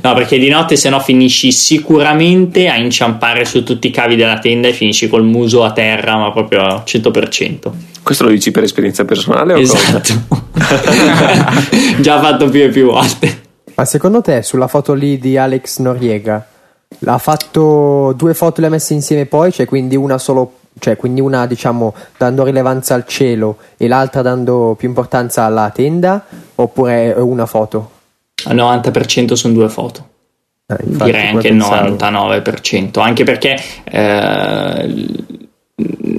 no 0.02 0.14
perché 0.14 0.38
di 0.38 0.48
notte 0.48 0.76
se 0.76 0.88
no 0.88 1.00
finisci 1.00 1.52
sicuramente 1.52 2.68
a 2.68 2.76
inciampare 2.76 3.44
su 3.44 3.62
tutti 3.62 3.88
i 3.88 3.90
cavi 3.90 4.16
della 4.16 4.38
tenda 4.38 4.68
e 4.68 4.72
finisci 4.72 5.08
col 5.08 5.24
muso 5.24 5.64
a 5.64 5.72
terra, 5.72 6.16
ma 6.16 6.32
proprio 6.32 6.62
al 6.62 6.82
100%. 6.86 7.70
Questo 8.02 8.24
lo 8.24 8.30
dici 8.30 8.50
per 8.50 8.62
esperienza 8.62 9.04
personale 9.04 9.54
o 9.54 9.58
Esatto, 9.58 10.14
già 12.00 12.20
fatto 12.20 12.48
più 12.48 12.62
e 12.62 12.68
più 12.68 12.86
volte. 12.86 13.44
Ma 13.74 13.84
secondo 13.84 14.22
te 14.22 14.42
sulla 14.42 14.68
foto 14.68 14.94
lì 14.94 15.18
di 15.18 15.36
Alex 15.36 15.80
Noriega 15.80 16.46
ha 17.04 17.18
fatto 17.18 18.14
due 18.16 18.32
foto 18.32 18.58
e 18.58 18.60
le 18.62 18.66
ha 18.68 18.70
messe 18.70 18.94
insieme 18.94 19.26
poi, 19.26 19.52
cioè 19.52 19.66
quindi 19.66 19.96
una 19.96 20.18
solo 20.18 20.52
cioè 20.78 20.96
quindi 20.96 21.20
una 21.20 21.46
diciamo 21.46 21.94
dando 22.18 22.44
rilevanza 22.44 22.94
al 22.94 23.06
cielo 23.06 23.56
e 23.76 23.88
l'altra 23.88 24.22
dando 24.22 24.74
più 24.78 24.88
importanza 24.88 25.44
alla 25.44 25.70
tenda 25.70 26.24
oppure 26.54 27.12
una 27.12 27.46
foto? 27.46 27.90
Al 28.44 28.56
90% 28.56 29.32
sono 29.32 29.54
due 29.54 29.68
foto. 29.68 30.08
Eh, 30.66 30.76
Direi 30.82 31.28
anche 31.28 31.48
il 31.48 31.56
pensavo. 31.58 31.94
99%, 31.96 33.00
anche 33.00 33.24
perché 33.24 33.56
eh, 33.84 35.06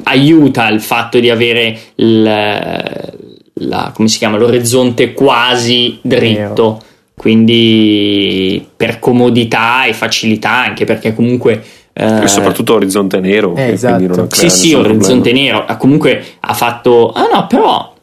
aiuta 0.04 0.68
il 0.70 0.82
fatto 0.82 1.20
di 1.20 1.30
avere 1.30 1.78
il, 1.96 2.24
la- 2.24 3.92
come 3.94 4.08
si 4.08 4.18
chiama, 4.18 4.38
l'orizzonte 4.38 5.14
quasi 5.14 6.00
dritto, 6.02 6.82
quindi 7.16 8.68
per 8.76 9.00
comodità 9.00 9.86
e 9.86 9.94
facilità, 9.94 10.52
anche 10.64 10.86
perché 10.86 11.14
comunque 11.14 11.64
E 12.00 12.28
soprattutto 12.28 12.76
orizzonte 12.76 13.20
nero, 13.20 13.56
Eh, 13.56 13.72
esatto. 13.72 14.28
sì, 14.32 14.50
sì, 14.50 14.74
orizzonte 14.74 15.30
problema. 15.32 15.40
nero. 15.40 15.66
Ah, 15.66 15.78
Comunque 15.78 16.24
ha 16.42 16.54
fatto. 16.54 17.12
Ah, 17.12 17.28
no, 17.34 17.48
però. 17.48 17.94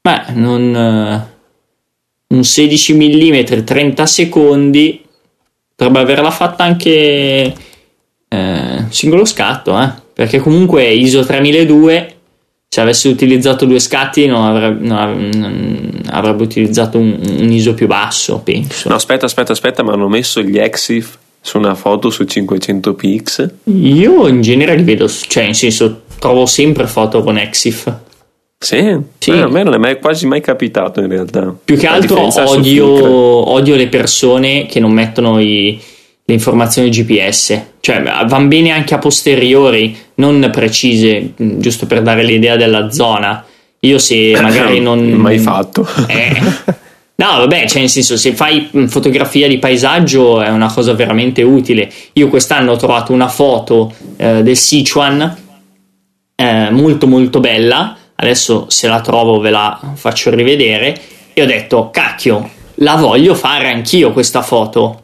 Beh, 0.00 0.32
non. 0.34 0.74
eh, 0.76 1.38
un 2.28 2.44
16 2.44 2.94
mm 2.94 3.64
30 3.64 4.06
secondi. 4.06 5.04
Potrebbe 5.74 5.98
averla 5.98 6.30
fatta 6.30 6.62
anche. 6.64 7.54
eh, 8.28 8.84
singolo 8.90 9.24
scatto, 9.24 9.76
eh. 9.80 9.90
Perché 10.14 10.38
comunque 10.38 10.86
ISO 10.92 11.24
3002. 11.24 12.14
Se 12.68 12.80
avesse 12.80 13.08
utilizzato 13.08 13.64
due 13.64 13.80
scatti, 13.80 14.26
non 14.26 14.44
avrebbe, 14.44 14.86
non 14.86 14.96
av- 14.98 15.34
non 15.34 16.02
avrebbe 16.10 16.44
utilizzato 16.44 16.98
un, 16.98 17.18
un 17.20 17.50
ISO 17.50 17.74
più 17.74 17.88
basso, 17.88 18.38
penso. 18.44 18.88
No, 18.88 18.94
aspetta, 18.94 19.24
aspetta, 19.26 19.50
aspetta, 19.50 19.82
ma 19.82 19.94
hanno 19.94 20.06
messo 20.06 20.40
gli 20.40 20.56
EXIF 20.56 21.18
su 21.40 21.58
una 21.58 21.74
foto 21.74 22.10
su 22.10 22.24
500 22.24 22.94
px. 22.94 23.50
Io 23.64 24.26
in 24.28 24.40
genere 24.42 24.76
li 24.76 24.82
vedo, 24.82 25.08
cioè, 25.08 25.44
in 25.44 25.54
senso, 25.54 26.02
trovo 26.18 26.46
sempre 26.46 26.86
foto 26.86 27.22
con 27.22 27.38
Exif. 27.38 27.92
Sì, 28.62 28.94
Sì. 29.18 29.30
Eh, 29.30 29.40
a 29.40 29.48
me 29.48 29.62
non 29.62 29.72
è 29.72 29.78
mai, 29.78 29.98
quasi 29.98 30.26
mai 30.26 30.42
capitato 30.42 31.00
in 31.00 31.08
realtà. 31.08 31.54
Più 31.64 31.78
che 31.78 31.86
altro 31.86 32.28
odio, 32.50 32.86
odio 33.50 33.74
le 33.74 33.88
persone 33.88 34.66
che 34.66 34.80
non 34.80 34.92
mettono 34.92 35.40
i- 35.40 35.80
le 36.24 36.34
informazioni 36.34 36.90
GPS, 36.90 37.60
cioè 37.80 38.02
vanno 38.02 38.46
bene 38.48 38.70
anche 38.70 38.94
a 38.94 38.98
posteriori, 38.98 39.96
non 40.16 40.48
precise, 40.52 41.32
giusto 41.36 41.86
per 41.86 42.02
dare 42.02 42.22
l'idea 42.22 42.56
della 42.56 42.90
zona. 42.90 43.44
Io 43.80 43.98
se 43.98 44.32
magari 44.40 44.78
non... 44.84 45.08
Mai 45.12 45.38
fatto. 45.38 45.88
Eh. 46.06 46.78
No, 47.20 47.36
vabbè, 47.36 47.66
cioè 47.68 47.80
nel 47.80 47.90
senso, 47.90 48.16
se 48.16 48.32
fai 48.32 48.70
fotografia 48.86 49.46
di 49.46 49.58
paesaggio 49.58 50.40
è 50.40 50.48
una 50.48 50.72
cosa 50.72 50.94
veramente 50.94 51.42
utile. 51.42 51.92
Io 52.14 52.28
quest'anno 52.28 52.72
ho 52.72 52.76
trovato 52.76 53.12
una 53.12 53.28
foto 53.28 53.92
eh, 54.16 54.42
del 54.42 54.56
Sichuan 54.56 55.36
eh, 56.34 56.70
molto 56.70 57.06
molto 57.06 57.40
bella. 57.40 57.94
Adesso 58.14 58.70
se 58.70 58.88
la 58.88 59.02
trovo 59.02 59.38
ve 59.38 59.50
la 59.50 59.78
faccio 59.96 60.30
rivedere. 60.30 60.98
E 61.34 61.42
ho 61.42 61.46
detto, 61.46 61.90
cacchio, 61.90 62.48
la 62.76 62.94
voglio 62.96 63.34
fare 63.34 63.68
anch'io 63.70 64.12
questa 64.12 64.40
foto. 64.40 65.02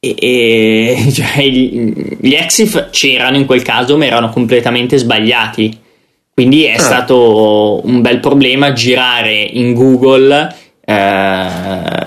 E, 0.00 0.14
e- 0.18 1.08
cioè, 1.12 1.42
gli 1.42 2.16
gli 2.18 2.32
Exif 2.32 2.88
c'erano 2.88 3.36
in 3.36 3.44
quel 3.44 3.60
caso, 3.62 3.98
ma 3.98 4.06
erano 4.06 4.30
completamente 4.30 4.96
sbagliati. 4.96 5.78
Quindi 6.32 6.64
è 6.64 6.76
Ah. 6.76 6.78
stato 6.78 7.86
un 7.86 8.00
bel 8.00 8.20
problema 8.20 8.72
girare 8.72 9.34
in 9.34 9.74
Google 9.74 10.60
eh, 10.84 11.46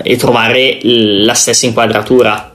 e 0.03 0.15
trovare 0.17 0.79
la 0.83 1.33
stessa 1.33 1.65
inquadratura. 1.65 2.51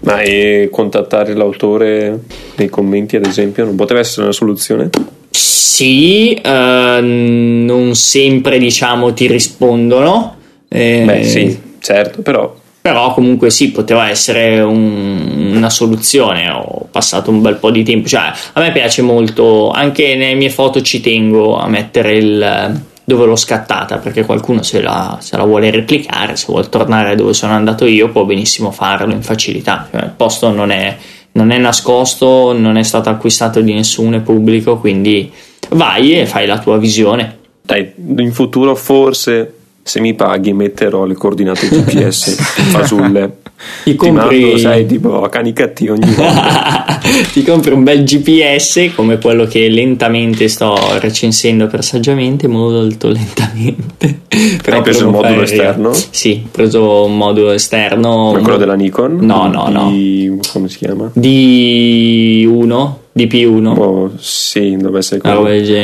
Ma 0.00 0.20
e 0.20 0.68
contattare 0.72 1.32
l'autore 1.34 2.20
nei 2.56 2.68
commenti, 2.68 3.16
ad 3.16 3.24
esempio, 3.26 3.64
non 3.64 3.76
poteva 3.76 4.00
essere 4.00 4.22
una 4.22 4.32
soluzione? 4.32 4.90
Sì, 5.30 6.32
eh, 6.34 6.98
non 7.00 7.94
sempre 7.94 8.58
diciamo 8.58 9.12
ti 9.14 9.26
rispondono. 9.28 10.36
eh, 10.68 11.02
Beh, 11.04 11.22
sì, 11.24 11.58
certo, 11.80 12.22
però 12.22 12.54
Però 12.80 13.14
comunque 13.14 13.48
sì, 13.50 13.70
poteva 13.70 14.08
essere 14.10 14.58
un- 14.60 15.52
una 15.54 15.70
soluzione. 15.70 16.50
Ho 16.50 16.88
passato 16.90 17.30
un 17.30 17.40
bel 17.40 17.54
po' 17.56 17.70
di 17.70 17.84
tempo. 17.84 18.08
Cioè, 18.08 18.32
a 18.54 18.60
me 18.60 18.72
piace 18.72 19.02
molto, 19.02 19.70
anche 19.70 20.16
nelle 20.16 20.34
mie 20.34 20.50
foto 20.50 20.82
ci 20.82 21.00
tengo 21.00 21.56
a 21.58 21.68
mettere 21.68 22.16
il 22.16 22.80
dove 23.04 23.26
l'ho 23.26 23.36
scattata, 23.36 23.98
perché 23.98 24.24
qualcuno 24.24 24.62
se 24.62 24.80
la, 24.80 25.18
se 25.20 25.36
la 25.36 25.44
vuole 25.44 25.70
replicare, 25.70 26.36
se 26.36 26.46
vuole 26.48 26.68
tornare 26.68 27.14
dove 27.14 27.34
sono 27.34 27.52
andato 27.52 27.84
io, 27.84 28.10
può 28.10 28.24
benissimo 28.24 28.70
farlo 28.70 29.12
in 29.12 29.22
facilità. 29.22 29.88
Cioè, 29.90 30.04
il 30.04 30.12
posto 30.16 30.50
non 30.50 30.70
è, 30.70 30.96
non 31.32 31.50
è 31.50 31.58
nascosto, 31.58 32.52
non 32.56 32.76
è 32.76 32.82
stato 32.82 33.08
acquistato 33.08 33.60
di 33.60 33.72
nessuno, 33.72 34.16
è 34.16 34.20
pubblico, 34.20 34.78
quindi 34.78 35.30
vai 35.70 36.18
e 36.18 36.26
fai 36.26 36.46
la 36.46 36.58
tua 36.58 36.78
visione. 36.78 37.38
dai, 37.62 37.92
in 37.96 38.32
futuro 38.32 38.74
forse 38.74 39.54
se 39.82 40.00
mi 40.00 40.14
paghi 40.14 40.52
metterò 40.52 41.04
le 41.04 41.14
coordinate 41.14 41.68
GPS 41.68 42.36
fasulle. 42.70 43.38
Ti 43.84 43.90
Ti 43.92 43.96
compri- 43.96 44.40
mando, 44.42 44.56
sai, 44.58 44.86
tipo 44.86 45.22
a 45.22 45.28
cani 45.28 45.52
cattivi 45.52 45.90
ogni 45.90 46.10
volta. 46.14 46.98
ti 47.32 47.44
compri 47.44 47.72
un 47.72 47.84
bel 47.84 48.02
GPS 48.02 48.90
come 48.94 49.18
quello 49.18 49.44
che 49.44 49.68
lentamente 49.68 50.48
sto 50.48 50.76
recensendo 50.98 51.68
per 51.68 51.84
saggiamente, 51.84 52.48
molto 52.48 53.08
lentamente. 53.08 54.20
Però 54.62 54.76
Hai 54.78 54.82
preso 54.82 55.04
non 55.04 55.12
modulo 55.12 55.32
fare- 55.34 55.44
esterno? 55.44 55.92
Sì, 55.92 56.42
ho 56.44 56.48
preso 56.50 57.04
un 57.04 57.16
modulo 57.16 57.52
esterno. 57.52 58.32
Ma 58.32 58.38
quello 58.40 58.56
della 58.56 58.74
Nikon? 58.74 59.18
No, 59.20 59.46
no, 59.46 59.68
no. 59.68 59.90
Di- 59.90 60.38
come 60.52 60.68
si 60.68 60.78
chiama? 60.78 61.10
D1, 61.16 62.90
DP1. 63.14 63.66
Oh, 63.66 64.12
sì, 64.18 64.72
dovrebbe 64.76 64.98
essere 64.98 65.20
quello. 65.20 65.42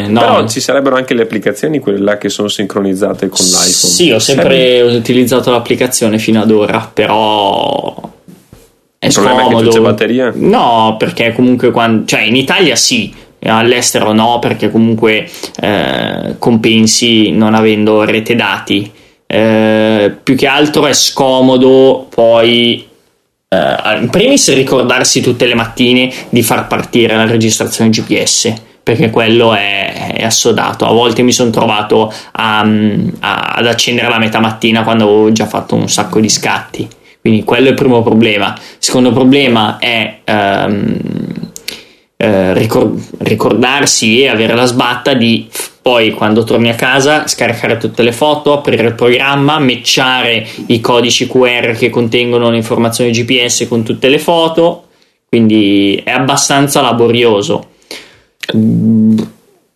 No. 0.09 0.21
Però 0.21 0.49
ci 0.49 0.61
sarebbero 0.61 0.97
anche 0.97 1.15
le 1.15 1.23
applicazioni, 1.23 1.79
quelle 1.79 1.99
là 1.99 2.17
che 2.19 2.29
sono 2.29 2.49
sincronizzate 2.49 3.29
con 3.29 3.45
l'iPhone. 3.45 3.67
Sì, 3.67 4.11
ho 4.11 4.19
sempre 4.19 4.81
utilizzato 4.81 5.51
l'applicazione 5.51 6.19
fino 6.19 6.41
ad 6.41 6.51
ora, 6.51 6.91
però 6.93 7.95
è 8.99 9.07
Il 9.07 9.13
problema 9.13 9.41
è 9.41 9.45
che 9.45 9.51
scomodo. 9.51 9.71
c'è 9.71 9.81
batteria? 9.81 10.33
No, 10.35 10.97
perché 10.99 11.33
comunque 11.33 11.71
quando, 11.71 12.07
cioè 12.07 12.23
in 12.23 12.35
Italia 12.35 12.75
sì, 12.75 13.15
all'estero 13.45 14.13
no, 14.13 14.39
perché 14.41 14.71
comunque 14.71 15.29
eh, 15.61 16.35
compensi 16.39 17.31
non 17.31 17.55
avendo 17.55 18.05
rete 18.05 18.35
dati. 18.35 18.91
Eh, 19.31 20.17
più 20.23 20.35
che 20.35 20.47
altro 20.47 20.87
è 20.87 20.95
scomodo 20.95 22.07
poi 22.09 22.88
eh, 23.49 23.99
in 23.99 24.11
primis 24.11 24.53
ricordarsi 24.55 25.21
tutte 25.21 25.47
le 25.47 25.55
mattine 25.55 26.13
di 26.29 26.43
far 26.43 26.67
partire 26.67 27.17
la 27.17 27.27
registrazione 27.27 27.91
GPS 27.91 28.53
perché 28.83 29.11
quello 29.11 29.55
è, 29.55 30.15
è 30.15 30.25
assodato. 30.25 30.87
A 30.87 30.93
volte 30.93 31.23
mi 31.23 31.33
sono 31.33 31.51
trovato 31.51 32.11
a- 32.33 32.61
a- 32.61 33.53
ad 33.57 33.67
accendere 33.67 34.09
la 34.09 34.19
metà 34.19 34.41
mattina 34.41 34.83
quando 34.83 35.05
avevo 35.05 35.33
già 35.33 35.47
fatto 35.47 35.75
un 35.75 35.89
sacco 35.91 36.21
di 36.21 36.29
scatti. 36.31 36.89
Quindi 37.21 37.45
quello 37.45 37.67
è 37.67 37.71
il 37.71 37.75
primo 37.75 38.03
problema. 38.03 38.55
Il 38.57 38.63
secondo 38.79 39.13
problema 39.13 39.77
è 39.79 40.21
ehm, 40.25 40.97
eh, 42.21 42.53
ricor- 42.53 43.01
ricordarsi 43.19 44.23
e 44.23 44.29
avere 44.29 44.55
la 44.57 44.65
sbatta 44.65 45.15
di 45.15 45.49
poi 45.81 46.11
quando 46.11 46.43
torni 46.43 46.69
a 46.69 46.75
casa 46.75 47.29
scaricare 47.29 47.77
tutte 47.77 48.03
le 48.03 48.11
foto, 48.11 48.53
aprire 48.53 48.89
il 48.89 48.95
programma, 48.95 49.61
matchare 49.61 50.45
i 50.67 50.81
codici 50.81 51.29
QR 51.29 51.77
che 51.77 51.91
contengono 51.91 52.51
le 52.51 52.57
informazioni 52.57 53.13
GPS 53.13 53.67
con 53.69 53.85
tutte 53.85 54.09
le 54.09 54.19
foto, 54.19 54.89
quindi 55.29 56.01
è 56.05 56.11
abbastanza 56.11 56.81
laborioso. 56.81 57.69
Mm, 58.57 59.19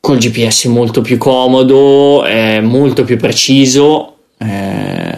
Col 0.00 0.18
GPS 0.18 0.64
molto 0.64 1.00
più 1.00 1.16
comodo, 1.16 2.25
molto 2.61 3.04
più 3.04 3.16
preciso 3.16 4.16
eh, 4.37 5.14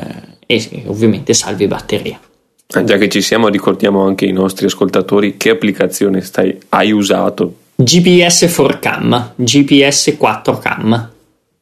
e 0.47 0.83
ovviamente 0.89 1.33
salvi 1.33 1.67
batteria. 1.67 2.21
Eh, 2.67 2.85
Già 2.85 2.97
che 2.97 3.09
ci 3.09 3.21
siamo, 3.21 3.49
ricordiamo 3.49 4.07
anche 4.07 4.25
ai 4.25 4.33
nostri 4.33 4.67
ascoltatori 4.67 5.37
che 5.37 5.51
applicazione 5.51 6.21
stai, 6.23 6.59
hai 6.71 6.93
usato. 6.93 7.57
GPS 7.77 8.45
4cam, 8.45 9.31
GPS 9.37 10.17
4cam. 10.19 11.09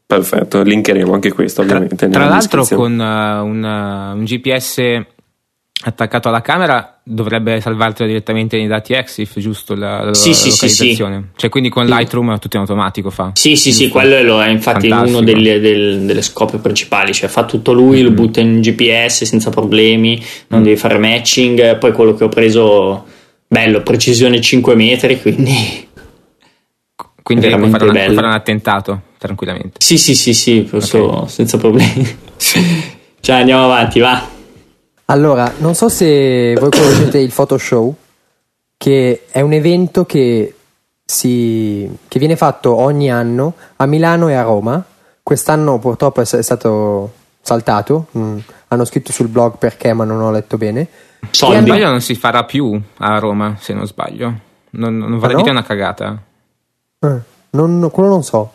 Perfetto, 0.06 0.62
linkeremo 0.62 1.12
anche 1.14 1.32
questo 1.32 1.62
Tra, 1.62 1.76
ovviamente. 1.76 2.08
tra 2.08 2.20
nella 2.20 2.34
l'altro 2.34 2.66
con 2.66 2.92
uh, 2.92 3.44
un, 3.44 3.62
uh, 3.62 4.16
un 4.16 4.24
GPS 4.24 5.02
attaccato 5.84 6.28
alla 6.28 6.40
camera 6.40 7.00
dovrebbe 7.02 7.60
salvartelo 7.60 8.08
direttamente 8.08 8.56
nei 8.56 8.66
dati 8.68 8.92
EXIF, 8.92 9.38
giusto? 9.40 9.74
La, 9.74 10.04
la, 10.04 10.14
Sì, 10.14 10.28
la 10.28 10.34
sì, 10.34 10.50
sì, 10.50 10.50
localizzazione. 10.50 11.28
Cioè, 11.36 11.50
quindi 11.50 11.68
con 11.70 11.86
Lightroom 11.86 12.38
tutto 12.38 12.56
in 12.56 12.62
automatico 12.62 13.10
fa. 13.10 13.32
Sì, 13.34 13.56
sì, 13.56 13.72
sì, 13.72 13.88
quello 13.88 14.22
lo 14.22 14.42
è 14.42 14.48
infatti 14.48 14.88
Fantastico. 14.88 15.18
uno 15.18 15.26
delle, 15.26 15.58
del- 15.60 16.00
delle 16.02 16.22
scope 16.22 16.58
principali, 16.58 17.12
cioè 17.12 17.28
fa 17.28 17.44
tutto 17.44 17.72
lui, 17.72 18.02
lo 18.02 18.10
Mm. 18.10 18.14
butta 18.14 18.40
in 18.40 18.60
GPS 18.60 19.24
senza 19.24 19.50
problemi, 19.50 20.22
non 20.48 20.62
devi 20.62 20.76
fare 20.76 20.98
matching, 20.98 21.78
poi 21.78 21.92
quello 21.92 22.14
che 22.14 22.24
ho 22.24 22.28
preso, 22.28 23.04
bello, 23.48 23.82
precisione 23.82 24.40
5 24.40 24.74
metri, 24.76 25.20
quindi... 25.20 25.88
Quindi 27.22 27.48
puoi 27.48 27.70
fare, 27.70 27.84
un, 27.84 27.90
puoi 27.92 28.14
fare 28.14 28.26
un 28.26 28.32
attentato 28.32 29.00
tranquillamente. 29.16 29.74
Sì, 29.78 29.96
sì, 29.96 30.14
sì, 30.16 30.34
sì, 30.34 30.66
questo 30.68 31.26
senza 31.28 31.56
problemi. 31.56 32.04
cioè 33.20 33.36
andiamo 33.36 33.64
avanti, 33.64 34.00
va. 34.00 34.28
Allora, 35.06 35.52
non 35.58 35.74
so 35.74 35.88
se 35.88 36.54
voi 36.58 36.70
conoscete 36.70 37.18
il 37.18 37.32
Photoshow, 37.32 37.94
che 38.76 39.26
è 39.30 39.40
un 39.40 39.52
evento 39.52 40.04
che, 40.06 40.54
si, 41.04 41.88
che 42.08 42.18
viene 42.18 42.36
fatto 42.36 42.74
ogni 42.74 43.10
anno 43.10 43.54
a 43.76 43.86
Milano 43.86 44.28
e 44.28 44.34
a 44.34 44.42
Roma. 44.42 44.82
Quest'anno 45.22 45.78
purtroppo 45.78 46.20
è, 46.20 46.24
è 46.24 46.42
stato 46.42 47.12
saltato, 47.40 48.06
mm, 48.16 48.38
hanno 48.68 48.84
scritto 48.84 49.12
sul 49.12 49.28
blog 49.28 49.56
perché, 49.58 49.92
ma 49.92 50.04
non 50.04 50.20
ho 50.20 50.30
letto 50.30 50.56
bene. 50.56 50.88
Se 51.30 51.44
non 51.46 51.54
Soldi. 51.54 51.70
sbaglio 51.70 51.90
non 51.90 52.00
si 52.00 52.14
farà 52.14 52.44
più 52.44 52.80
a 52.98 53.18
Roma, 53.18 53.56
se 53.60 53.72
non 53.74 53.86
sbaglio. 53.86 54.34
Non, 54.70 54.96
non 54.96 55.18
vorrei 55.18 55.34
Ah, 55.34 55.38
no? 55.38 55.42
dire 55.42 55.50
una 55.50 55.62
cagata. 55.64 56.22
Eh, 57.00 57.16
non- 57.50 57.90
quello 57.92 58.08
non 58.08 58.24
so. 58.24 58.50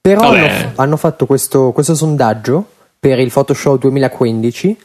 Però 0.00 0.30
hanno, 0.32 0.72
hanno 0.76 0.96
fatto 0.96 1.26
questo, 1.26 1.72
questo 1.72 1.94
sondaggio 1.94 2.64
per 2.98 3.18
il 3.20 3.30
Photoshop 3.30 3.78
2015. 3.80 4.78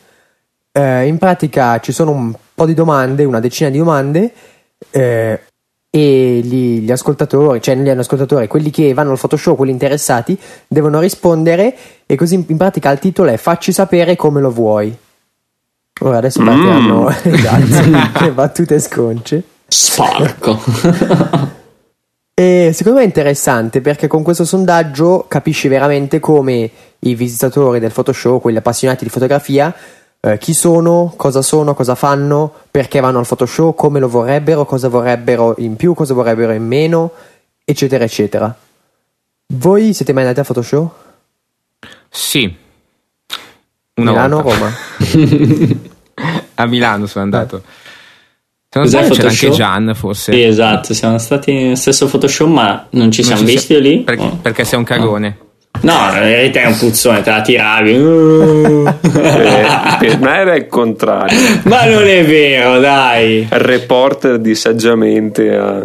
Eh, 0.77 1.08
in 1.08 1.17
pratica 1.17 1.79
ci 1.79 1.94
sono 1.94 2.12
un 2.12 2.34
po' 2.53 2.65
di 2.65 2.74
domande, 2.74 3.24
una 3.24 3.39
decina 3.39 3.70
di 3.70 3.77
domande, 3.77 4.34
eh, 4.91 5.39
e 5.89 6.41
gli, 6.44 6.82
gli 6.82 6.91
ascoltatori, 6.91 7.62
cioè 7.62 7.77
gli 7.77 7.88
ascoltatori, 7.88 8.48
quelli 8.48 8.72
che 8.72 8.94
vanno 8.94 9.12
al 9.12 9.20
Photoshop, 9.20 9.55
quelli 9.55 9.72
interessati, 9.72 10.38
devono 10.67 11.00
rispondere. 11.00 11.74
E 12.05 12.17
così 12.17 12.36
in, 12.36 12.44
in 12.48 12.58
pratica 12.58 12.91
il 12.91 13.00
titolo 13.00 13.29
è 13.29 13.38
Facci 13.38 13.72
sapere 13.72 14.17
come 14.17 14.41
lo 14.41 14.51
vuoi. 14.51 14.94
Ora 16.01 16.17
adesso 16.17 16.41
Mm. 16.41 16.46
partiranno 16.46 17.08
esatto, 17.24 18.25
le 18.25 18.32
battute 18.32 18.79
sconce. 18.79 19.44
Sporco. 19.67 20.60
E 22.38 22.72
secondo 22.74 22.98
me 22.98 23.05
è 23.05 23.08
interessante 23.08 23.79
perché 23.79 24.08
con 24.08 24.22
questo 24.22 24.44
sondaggio 24.44 25.24
capisci 25.25 25.70
veramente 25.70 26.20
come 26.20 26.70
i 27.00 27.15
visitatori 27.15 27.79
del 27.79 27.94
Photoshop, 27.94 28.41
quelli 28.41 28.58
appassionati 28.58 29.05
di 29.05 29.10
fotografia, 29.10 29.74
eh, 30.25 30.38
chi 30.39 30.53
sono, 30.53 31.13
cosa 31.15 31.41
sono, 31.41 31.74
cosa 31.75 31.94
fanno, 31.96 32.51
perché 32.72 33.00
vanno 33.00 33.20
al 33.20 33.27
Photoshop, 33.27 33.75
come 33.75 34.00
lo 34.00 34.08
vorrebbero, 34.10 34.65
cosa 34.65 34.88
vorrebbero 34.88 35.53
in 35.60 35.75
più, 35.75 35.94
cosa 35.94 36.13
vorrebbero 36.13 36.51
in 36.53 36.65
meno, 36.65 37.12
eccetera, 37.63 38.03
eccetera. 38.03 38.55
Voi 39.48 39.94
siete 39.94 40.13
mai 40.13 40.24
andati 40.24 40.39
al 40.39 40.46
Photoshop? 40.48 40.91
Sì. 42.10 42.55
Una 43.98 44.12
Milano 44.12 44.38
o 44.38 44.41
volta. 44.41 44.58
Roma? 44.60 45.84
A 46.55 46.65
Milano 46.65 47.05
sono 47.05 47.24
andato. 47.25 47.62
Se 48.70 48.79
non 48.79 48.88
sbaglio 48.89 49.13
c'era 49.13 49.29
anche? 49.29 49.50
Gian, 49.51 49.94
forse. 49.96 50.34
sì, 50.34 50.41
esatto, 50.44 50.94
siamo 50.94 51.17
stati 51.17 51.53
nello 51.53 51.75
stesso 51.75 52.08
Photoshop, 52.08 52.48
ma 52.50 52.88
non 52.91 53.12
ci 53.12 53.22
Non 53.22 53.29
siamo 53.29 53.48
ci 53.48 53.53
visti 53.55 53.74
si- 53.75 53.82
lì. 53.82 54.00
Perché, 54.01 54.24
Oh. 54.24 54.38
perché 54.41 54.63
sei 54.65 54.79
un 54.79 54.86
cagone. 54.86 55.38
No, 55.39 55.45
in 55.94 56.22
verità 56.22 56.62
è 56.62 56.65
un 56.65 56.77
puzzone, 56.77 57.22
te 57.22 57.30
la 57.30 57.42
tiravi. 57.42 57.92
Eh, 57.94 58.94
per 60.00 60.20
me 60.20 60.36
era 60.36 60.56
il 60.56 60.68
contrario. 60.68 61.38
Ma 61.63 61.86
non 61.86 62.08
è 62.08 62.25
vero, 62.25 62.80
dai. 62.80 63.46
Reporter 63.50 64.39
di 64.39 64.56
saggiamente 64.56 65.56
a, 65.56 65.84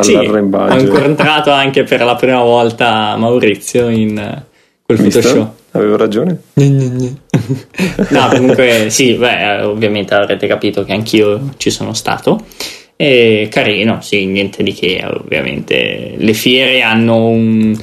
Sì, 0.00 0.14
ho 0.14 0.20
all'arrembaggio. 0.20 0.84
incontrato 0.84 1.50
anche 1.50 1.82
per 1.82 2.02
la 2.04 2.14
prima 2.14 2.42
volta 2.42 3.16
Maurizio 3.16 3.88
in 3.88 4.16
eh, 4.18 4.44
quel 4.84 4.98
Visto? 4.98 5.20
Photoshop. 5.20 5.52
Avevo 5.72 5.96
ragione. 5.96 6.36
no, 6.54 8.28
comunque 8.28 8.86
sì, 8.88 9.14
beh, 9.14 9.60
ovviamente 9.62 10.14
avrete 10.14 10.46
capito 10.48 10.84
che 10.84 10.92
anch'io 10.92 11.50
ci 11.58 11.70
sono 11.70 11.92
stato. 11.94 12.44
E 12.96 13.48
carino, 13.50 13.98
sì, 14.02 14.26
niente 14.26 14.62
di 14.62 14.72
che, 14.74 15.02
ovviamente. 15.06 16.14
Le 16.16 16.32
fiere 16.34 16.82
hanno 16.82 17.26
un- 17.28 17.78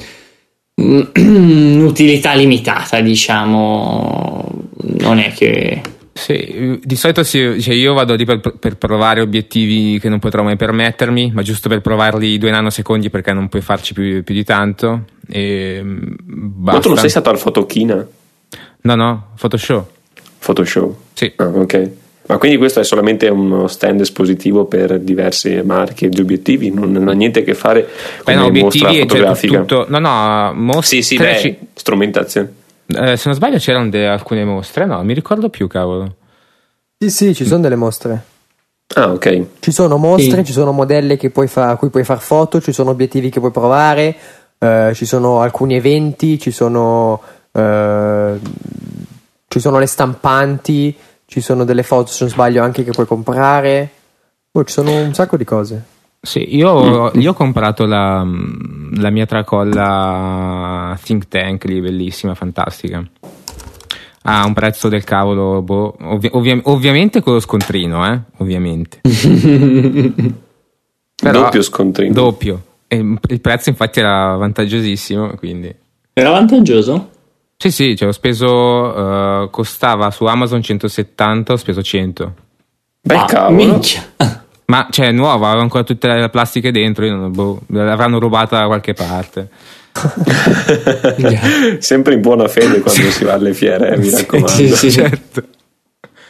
un'utilità 1.16 2.34
limitata, 2.34 3.00
diciamo. 3.00 4.66
Non 5.00 5.18
è 5.18 5.32
che 5.32 5.80
Sì, 6.12 6.78
di 6.82 6.96
solito 6.96 7.22
sì, 7.24 7.60
cioè 7.60 7.74
io 7.74 7.94
vado 7.94 8.14
lì 8.14 8.24
per, 8.24 8.40
per 8.40 8.76
provare 8.76 9.20
obiettivi 9.20 9.98
che 10.00 10.08
non 10.08 10.18
potrò 10.18 10.42
mai 10.42 10.56
permettermi, 10.56 11.32
ma 11.34 11.42
giusto 11.42 11.68
per 11.68 11.80
provarli 11.80 12.38
due 12.38 12.50
nanosecondi 12.50 13.10
perché 13.10 13.32
non 13.32 13.48
puoi 13.48 13.62
farci 13.62 13.92
più, 13.92 14.22
più 14.22 14.34
di 14.34 14.44
tanto. 14.44 15.04
E 15.28 15.80
mm, 15.82 15.96
Ma 16.30 16.72
basta. 16.72 16.80
tu 16.80 16.88
non 16.88 16.98
sei 16.98 17.10
stato 17.10 17.30
al 17.30 17.38
Fotochina? 17.38 18.06
No, 18.80 18.94
no, 18.94 19.26
Photoshop. 19.38 19.88
Photoshop? 20.38 20.94
Sì. 21.14 21.32
Ah, 21.36 21.46
ok. 21.48 21.90
Ma 22.28 22.36
quindi 22.36 22.58
questo 22.58 22.80
è 22.80 22.84
solamente 22.84 23.26
uno 23.28 23.68
stand 23.68 24.00
espositivo 24.02 24.66
per 24.66 24.98
diverse 25.00 25.62
marche 25.62 26.10
di 26.10 26.20
obiettivi, 26.20 26.70
non, 26.70 26.92
non 26.92 27.08
ha 27.08 27.12
niente 27.12 27.40
a 27.40 27.42
che 27.42 27.54
fare 27.54 27.88
con 28.22 28.34
no, 28.34 28.40
mostra 28.50 28.58
obiettivi 28.58 28.78
cioè, 28.80 28.98
fotografica. 29.00 29.58
tutto, 29.60 29.86
no, 29.88 29.98
no, 29.98 30.52
mostre. 30.54 31.00
Sì, 31.00 31.02
sì, 31.02 31.16
beh, 31.16 31.58
strumentazione. 31.72 32.52
Eh, 32.86 33.16
se 33.16 33.22
non 33.28 33.34
sbaglio 33.34 33.56
c'erano 33.56 33.88
de- 33.88 34.06
alcune 34.06 34.44
mostre, 34.44 34.84
no, 34.84 35.02
mi 35.02 35.14
ricordo 35.14 35.48
più, 35.48 35.66
cavolo. 35.68 36.16
Sì, 36.98 37.08
sì, 37.10 37.34
ci 37.34 37.46
sono 37.46 37.62
delle 37.62 37.76
mostre. 37.76 38.22
Ah, 38.94 39.10
ok. 39.12 39.44
Ci 39.60 39.70
sono 39.70 39.96
mostre, 39.96 40.38
Sì. 40.40 40.44
ci 40.46 40.52
sono 40.52 40.72
modelli 40.72 41.16
che 41.16 41.30
puoi 41.30 41.46
fa- 41.46 41.70
a 41.70 41.76
cui 41.76 41.88
puoi 41.88 42.04
fare 42.04 42.20
foto, 42.20 42.60
ci 42.60 42.72
sono 42.72 42.90
obiettivi 42.90 43.30
che 43.30 43.40
puoi 43.40 43.52
provare, 43.52 44.14
eh, 44.58 44.92
ci 44.94 45.06
sono 45.06 45.40
alcuni 45.40 45.76
eventi, 45.76 46.38
ci 46.38 46.50
sono, 46.50 47.22
eh, 47.52 48.32
ci 49.48 49.60
sono 49.60 49.78
le 49.78 49.86
stampanti, 49.86 50.94
ci 51.30 51.42
sono 51.42 51.64
delle 51.64 51.82
foto, 51.82 52.06
se 52.10 52.24
non 52.24 52.32
sbaglio, 52.32 52.62
anche 52.62 52.82
che 52.84 52.90
puoi 52.90 53.04
comprare. 53.06 53.90
Oh, 54.52 54.64
ci 54.64 54.72
sono 54.72 55.02
un 55.02 55.12
sacco 55.12 55.36
di 55.36 55.44
cose. 55.44 55.84
Sì, 56.20 56.56
io, 56.56 57.10
io 57.12 57.30
ho 57.30 57.34
comprato 57.34 57.84
la, 57.84 58.26
la 58.94 59.10
mia 59.10 59.26
tracolla 59.26 60.98
Think 61.02 61.28
Tank 61.28 61.64
lì, 61.64 61.82
bellissima, 61.82 62.34
fantastica. 62.34 63.04
Ha 64.22 64.44
un 64.46 64.54
prezzo 64.54 64.88
del 64.88 65.04
cavolo, 65.04 65.60
boh, 65.60 65.96
ovvi- 66.00 66.30
ovvia- 66.32 66.60
ovviamente 66.64 67.20
con 67.22 67.34
lo 67.34 67.40
scontrino, 67.40 68.10
eh, 68.10 68.20
ovviamente. 68.38 69.00
Però- 71.14 71.42
Doppio 71.42 71.62
scontrino. 71.62 72.14
Doppio. 72.14 72.62
E 72.88 72.96
il 72.96 73.40
prezzo 73.42 73.68
infatti 73.68 73.98
era 73.98 74.34
vantaggosissimo, 74.36 75.34
quindi... 75.34 75.74
era 76.14 76.30
vantaggioso. 76.30 77.10
Sì, 77.60 77.72
sì, 77.72 77.96
cioè 77.96 78.08
ho 78.08 78.12
speso, 78.12 78.94
eh, 79.44 79.48
costava 79.50 80.12
su 80.12 80.24
Amazon 80.26 80.62
170, 80.62 81.52
ho 81.52 81.56
speso 81.56 81.82
100. 81.82 82.34
Beh, 83.00 83.16
Ah, 83.16 83.24
cavolo. 83.24 83.56
minchia. 83.56 84.02
Ma 84.66 84.86
cioè, 84.90 85.06
è 85.06 85.10
nuova, 85.12 85.48
aveva 85.48 85.62
ancora 85.62 85.82
tutte 85.82 86.06
le 86.06 86.28
plastiche 86.28 86.70
dentro, 86.70 87.04
io 87.04 87.16
non- 87.16 87.32
boh, 87.32 87.62
l'avranno 87.68 88.20
rubata 88.20 88.60
da 88.60 88.66
qualche 88.66 88.92
parte. 88.92 89.48
Sempre 91.80 92.14
in 92.14 92.20
buona 92.20 92.46
fede 92.46 92.80
quando 92.80 93.10
si 93.10 93.24
va 93.24 93.32
alle 93.32 93.54
fiere, 93.54 93.94
eh, 93.94 93.98
mi 93.98 94.10
raccomando. 94.10 94.48
Sì, 94.52 94.68
sì, 94.68 94.76
sì. 94.76 94.90
certo. 94.92 95.42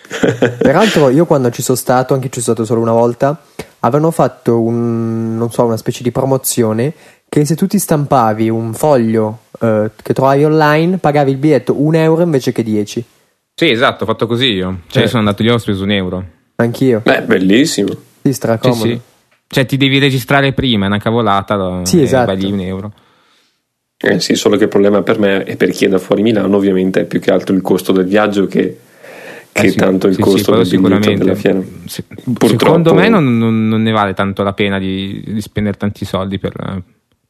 Peraltro, 0.58 1.10
io 1.10 1.26
quando 1.26 1.50
ci 1.50 1.60
sono 1.60 1.76
stato, 1.76 2.14
anche 2.14 2.28
ci 2.30 2.40
sono 2.40 2.54
stato 2.54 2.64
solo 2.64 2.80
una 2.80 2.92
volta, 2.92 3.38
avevano 3.80 4.10
fatto 4.10 4.60
un, 4.62 5.36
non 5.36 5.50
so, 5.50 5.64
una 5.64 5.76
specie 5.76 6.02
di 6.02 6.10
promozione 6.10 6.94
che 7.28 7.44
se 7.44 7.54
tu 7.54 7.66
ti 7.66 7.78
stampavi 7.78 8.48
un 8.48 8.72
foglio 8.72 9.40
eh, 9.60 9.90
che 10.02 10.12
trovavi 10.14 10.44
online, 10.44 10.98
pagavi 10.98 11.30
il 11.32 11.36
biglietto 11.36 11.80
un 11.82 11.94
euro 11.94 12.22
invece 12.22 12.52
che 12.52 12.62
10. 12.62 13.04
Sì, 13.54 13.70
esatto, 13.70 14.04
ho 14.04 14.06
fatto 14.06 14.26
così 14.26 14.52
io. 14.52 14.80
Cioè, 14.88 15.02
Eh. 15.04 15.06
sono 15.08 15.20
andato 15.20 15.42
lì, 15.42 15.50
ho 15.50 15.58
speso 15.58 15.82
un 15.82 15.90
euro. 15.90 16.24
Anch'io. 16.56 17.00
Beh, 17.04 17.22
bellissimo. 17.22 17.88
Sì, 17.88 17.96
Sì, 18.22 18.32
stracomodo. 18.32 18.80
sì. 18.80 19.00
Cioè, 19.48 19.66
ti 19.66 19.76
devi 19.76 19.98
registrare 19.98 20.52
prima, 20.52 20.84
è 20.84 20.88
una 20.88 20.98
cavolata. 20.98 21.84
Sì, 21.84 22.00
e 22.00 22.02
esatto. 22.02 22.26
Vai 22.26 22.36
lì 22.40 22.52
un 22.52 22.60
euro. 22.60 22.92
Eh 24.00 24.20
sì, 24.20 24.36
solo 24.36 24.56
che 24.56 24.64
il 24.64 24.68
problema 24.68 25.02
per 25.02 25.18
me 25.18 25.44
e 25.44 25.56
per 25.56 25.70
chi 25.70 25.86
è 25.86 25.88
da 25.88 25.98
fuori 25.98 26.22
Milano 26.22 26.56
ovviamente 26.56 27.00
è 27.00 27.04
più 27.04 27.18
che 27.18 27.32
altro 27.32 27.52
il 27.54 27.62
costo 27.62 27.90
del 27.90 28.04
viaggio 28.06 28.46
che, 28.46 28.78
che 29.50 29.66
Eh 29.66 29.70
sì, 29.70 29.76
tanto 29.76 30.06
il 30.06 30.14
sì, 30.14 30.22
sì, 30.22 30.28
costo 30.28 30.52
quello 30.52 30.64
del 30.68 30.78
biglietto 31.00 31.24
della 31.24 31.34
fiera. 31.34 31.60
Se- 31.86 32.04
Purtroppo- 32.04 32.46
secondo 32.46 32.94
me 32.94 33.08
non, 33.08 33.38
non- 33.38 33.66
non 33.66 33.82
ne 33.82 33.90
vale 33.90 34.14
tanto 34.14 34.44
la 34.44 34.52
pena 34.52 34.78
di, 34.78 35.20
di 35.26 35.40
spendere 35.40 35.76
tanti 35.76 36.04
soldi 36.04 36.38
per, 36.38 36.52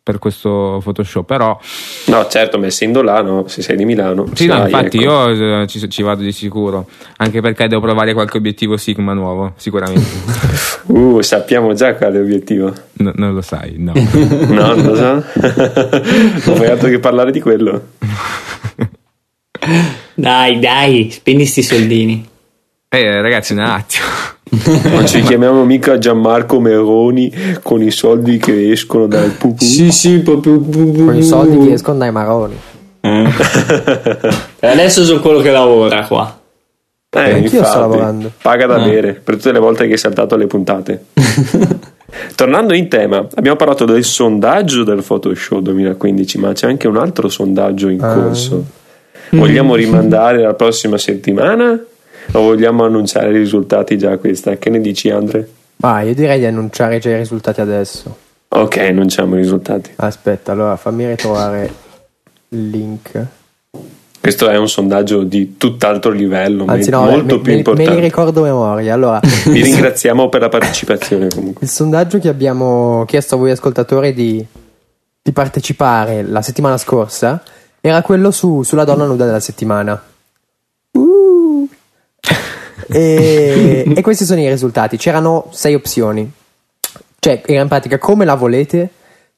per 0.09 0.18
questo 0.18 0.81
Photoshop, 0.83 1.27
però 1.27 1.61
No, 2.07 2.27
certo, 2.29 2.59
ma 2.59 2.64
essendo 2.64 3.03
là, 3.03 3.21
no, 3.21 3.47
se 3.47 3.61
sei 3.61 3.77
di 3.77 3.85
Milano. 3.85 4.27
sì, 4.33 4.47
no, 4.47 4.57
vai, 4.57 4.71
infatti 4.71 4.97
ecco. 4.97 5.05
io 5.05 5.61
eh, 5.61 5.66
ci, 5.66 5.87
ci 5.90 6.03
vado 6.03 6.23
di 6.23 6.33
sicuro, 6.33 6.88
anche 7.18 7.42
perché 7.42 7.68
devo 7.68 7.83
provare 7.83 8.14
qualche 8.14 8.38
obiettivo 8.38 8.79
Sigma 8.79 9.12
nuovo, 9.12 9.53
sicuramente. 9.57 10.07
Uh, 10.88 11.21
sappiamo 11.21 11.75
già 11.75 11.94
quale 11.97 12.18
obiettivo. 12.18 12.73
No, 12.92 13.12
non 13.16 13.35
lo 13.35 13.42
sai, 13.42 13.75
no. 13.77 13.92
No, 14.49 14.75
non 14.75 14.83
lo 14.83 14.94
so. 14.94 15.12
non 16.47 16.57
fai 16.57 16.66
altro 16.68 16.88
che 16.88 16.99
parlare 16.99 17.31
di 17.31 17.40
quello. 17.42 17.88
Dai, 20.14 20.59
dai, 20.59 21.11
spendi 21.11 21.44
sti 21.44 21.62
soldini. 21.62 22.29
Eh, 22.88 23.21
ragazzi, 23.21 23.53
un 23.53 23.59
attimo. 23.59 24.07
Non 24.90 25.06
ci 25.06 25.20
chiamiamo 25.22 25.64
mica 25.64 25.98
Gianmarco 25.98 26.61
Meroni 26.61 27.32
con 27.62 27.82
i 27.82 27.90
soldi 27.90 28.38
che 28.38 28.70
escono 28.72 29.06
dal 29.06 29.30
pupù. 29.30 29.62
Sì, 29.64 29.90
sì, 29.92 30.18
proprio. 30.20 30.58
Con 30.61 31.14
i 31.16 31.22
soldi 31.22 31.66
che 31.66 31.72
escono 31.74 31.98
dai 31.98 32.12
maroni. 32.12 32.56
E 34.61 34.66
adesso 34.66 35.04
sono 35.04 35.20
quello 35.20 35.40
che 35.40 35.50
lavora 35.50 36.04
qua. 36.06 36.37
Eh, 37.11 37.18
Anch'io 37.20 37.48
sto 37.48 37.56
infatti, 37.58 37.78
lavorando. 37.78 38.32
Paga 38.42 38.66
da 38.66 38.84
Eh. 38.84 38.90
bere 38.90 39.12
per 39.14 39.37
tutte 39.37 39.52
le 39.52 39.58
volte 39.61 39.87
che 39.87 39.92
hai 39.92 39.98
saltato 39.98 40.37
le 40.37 40.46
puntate. 40.46 41.04
Tornando 42.34 42.74
in 42.74 42.88
tema, 42.88 43.26
abbiamo 43.34 43.56
parlato 43.56 43.84
del 43.84 44.02
sondaggio 44.04 44.82
del 44.84 45.02
Photoshop 45.02 45.61
2015, 45.61 46.38
ma 46.38 46.52
c'è 46.52 46.66
anche 46.66 46.87
un 46.88 46.96
altro 46.96 47.28
sondaggio 47.28 47.88
in 47.88 48.02
Ah. 48.02 48.12
corso. 48.14 48.64
Vogliamo 49.30 49.74
rimandare 49.74 50.42
la 50.42 50.54
prossima 50.54 50.96
settimana 50.98 51.78
o 52.32 52.40
vogliamo 52.40 52.84
annunciare 52.84 53.30
i 53.30 53.36
risultati 53.38 53.96
già 53.98 54.16
questa? 54.18 54.56
Che 54.56 54.70
ne 54.70 54.80
dici, 54.80 55.10
Andre? 55.10 55.48
Ma 55.76 56.00
io 56.02 56.14
direi 56.14 56.38
di 56.38 56.46
annunciare 56.46 56.98
già 56.98 57.10
i 57.10 57.16
risultati 57.16 57.60
adesso. 57.60 58.16
Ok, 58.48 58.78
annunciamo 58.78 59.34
i 59.36 59.38
risultati. 59.38 59.90
Aspetta, 59.96 60.52
allora 60.52 60.76
fammi 60.76 61.06
ritrovare 61.06 61.70
il 62.48 62.68
link. 62.70 63.26
Questo 64.20 64.48
è 64.48 64.56
un 64.56 64.68
sondaggio 64.68 65.22
di 65.22 65.56
tutt'altro 65.56 66.10
livello, 66.10 66.64
Anzi, 66.66 66.90
no, 66.90 67.04
molto 67.04 67.36
me, 67.36 67.40
più 67.40 67.40
me- 67.40 67.46
me 67.52 67.54
importante. 67.58 67.94
li 67.94 68.00
ricordo 68.00 68.42
memoria. 68.42 68.92
Allora, 68.92 69.20
Vi 69.46 69.62
ringraziamo 69.62 70.28
per 70.28 70.40
la 70.40 70.48
partecipazione 70.48 71.28
comunque. 71.28 71.64
il 71.64 71.70
sondaggio 71.70 72.18
che 72.18 72.28
abbiamo 72.28 73.04
chiesto 73.06 73.36
a 73.36 73.38
voi 73.38 73.52
ascoltatori 73.52 74.12
di, 74.12 74.44
di 75.22 75.32
partecipare 75.32 76.22
la 76.24 76.42
settimana 76.42 76.76
scorsa 76.76 77.40
era 77.80 78.02
quello 78.02 78.30
su- 78.32 78.62
sulla 78.64 78.84
donna 78.84 79.04
nuda 79.06 79.24
della 79.24 79.40
settimana. 79.40 80.02
Uh. 80.92 81.36
E, 82.88 83.92
e 83.94 84.03
questi 84.03 84.24
sono 84.24 84.40
i 84.40 84.48
risultati. 84.48 84.96
C'erano 84.96 85.48
sei 85.53 85.74
opzioni. 85.74 86.31
Cioè, 87.18 87.42
era 87.46 87.62
in 87.62 87.68
pratica 87.68 87.98
come 87.98 88.24
la 88.24 88.35
volete, 88.35 88.90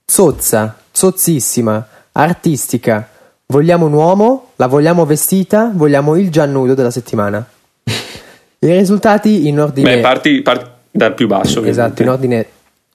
zozza, 0.04 0.76
zozzissima, 0.90 1.88
artistica, 2.12 3.08
vogliamo 3.46 3.86
un 3.86 3.92
uomo, 3.92 4.50
la 4.56 4.66
vogliamo 4.66 5.06
vestita, 5.06 5.70
vogliamo 5.74 6.16
il 6.16 6.30
giannudo 6.30 6.74
della 6.74 6.90
settimana. 6.90 7.44
I 7.84 8.72
risultati 8.72 9.48
in 9.48 9.60
ordine... 9.60 9.96
Beh, 9.96 10.00
parti, 10.00 10.42
parti 10.42 10.70
dal 10.90 11.14
più 11.14 11.26
basso. 11.26 11.62
Esatto, 11.64 12.02
ovviamente. 12.02 12.02
in 12.02 12.08
ordine 12.08 12.46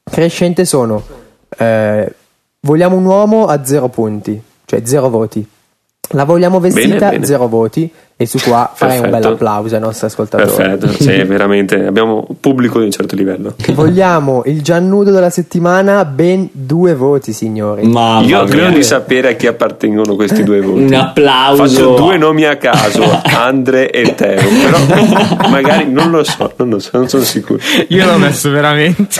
crescente 0.03 0.65
sono 0.65 1.23
eh, 1.57 2.13
vogliamo 2.61 2.97
un 2.97 3.05
uomo 3.05 3.45
a 3.45 3.63
zero 3.63 3.87
punti, 3.89 4.39
cioè 4.65 4.81
zero 4.83 5.09
voti. 5.09 5.47
La 6.11 6.23
vogliamo 6.23 6.59
vestita, 6.59 6.97
Bene, 6.97 7.11
bene. 7.11 7.25
zero 7.25 7.47
voti. 7.47 7.91
E 8.17 8.25
su 8.27 8.37
qua 8.39 8.71
farei 8.73 8.95
un 8.99 9.01
bel 9.09 9.11
Perfetto. 9.11 9.33
applauso 9.33 9.75
ai 9.75 9.81
nostri 9.81 10.05
ascoltatori. 10.07 10.49
Perfetto, 10.49 10.87
sì, 11.03 11.11
veramente 11.27 11.85
abbiamo 11.85 12.25
pubblico 12.39 12.79
di 12.79 12.85
un 12.85 12.91
certo 12.91 13.13
livello. 13.13 13.55
Vogliamo 13.73 14.43
il 14.45 14.61
giannudo 14.61 15.11
della 15.11 15.29
settimana, 15.29 16.05
ben 16.05 16.47
due 16.53 16.95
voti, 16.95 17.33
signori. 17.33 17.85
Mamma 17.85 18.25
Io 18.25 18.45
credo 18.45 18.69
di 18.69 18.83
sapere 18.83 19.31
a 19.31 19.33
chi 19.33 19.47
appartengono 19.47 20.15
questi 20.15 20.43
due 20.43 20.61
voti. 20.61 20.83
Un 20.83 20.93
applauso. 20.93 21.65
Faccio 21.65 21.95
due 21.95 22.15
nomi 22.17 22.45
a 22.45 22.55
caso, 22.55 23.03
Andre 23.35 23.91
e 23.91 24.15
Teo, 24.15 24.41
però 24.63 25.49
magari 25.49 25.91
non 25.91 26.09
lo 26.11 26.23
so, 26.23 26.53
non 26.55 26.69
lo 26.69 26.79
so, 26.79 26.91
non 26.93 27.09
sono 27.09 27.23
sicuro. 27.23 27.59
Io 27.89 28.05
l'ho 28.05 28.17
messo 28.17 28.49
veramente. 28.49 29.07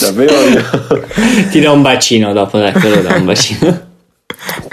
Davvero 0.00 0.32
io- 0.32 0.64
Ti 1.48 1.60
do 1.60 1.72
un 1.72 1.82
bacino 1.82 2.32
dopo, 2.32 2.58
lo 2.58 2.70
do 2.72 3.14
un 3.14 3.24
bacino. 3.24 3.90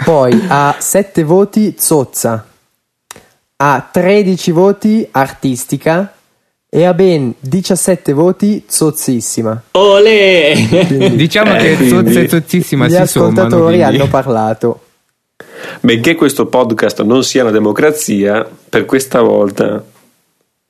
Poi 0.04 0.44
a 0.48 0.74
7 0.78 1.22
voti 1.24 1.74
Zozza, 1.78 2.44
a 3.56 3.88
13 3.92 4.50
voti 4.50 5.06
Artistica 5.10 6.14
e 6.68 6.84
a 6.84 6.94
ben 6.94 7.34
17 7.38 8.12
voti 8.12 8.64
Zozzissima. 8.66 9.62
Ole! 9.72 11.12
Diciamo 11.14 11.54
Eh, 11.54 11.58
che 11.58 11.76
quindi- 11.76 11.88
zozza 12.12 12.20
e 12.20 12.28
zozzissima 12.28 12.86
Gli 12.86 12.94
si 12.94 13.06
sommano. 13.06 13.32
ascoltatori 13.32 13.76
quindi- 13.78 13.82
hanno 13.82 14.08
parlato. 14.08 14.80
Benché 15.80 16.14
questo 16.14 16.46
podcast 16.46 17.02
non 17.02 17.22
sia 17.24 17.42
una 17.42 17.50
democrazia, 17.50 18.46
per 18.68 18.84
questa 18.84 19.20
volta 19.22 19.82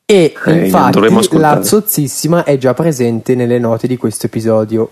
E 0.07 0.35
Eh, 0.45 0.65
infatti 0.67 1.01
la 1.39 1.63
Zozzissima 1.63 2.43
è 2.45 2.59
già 2.59 2.75
presente 2.75 3.35
nelle 3.37 3.59
note 3.61 3.87
di 3.87 3.97
questo 3.97 4.27
episodio. 4.27 4.91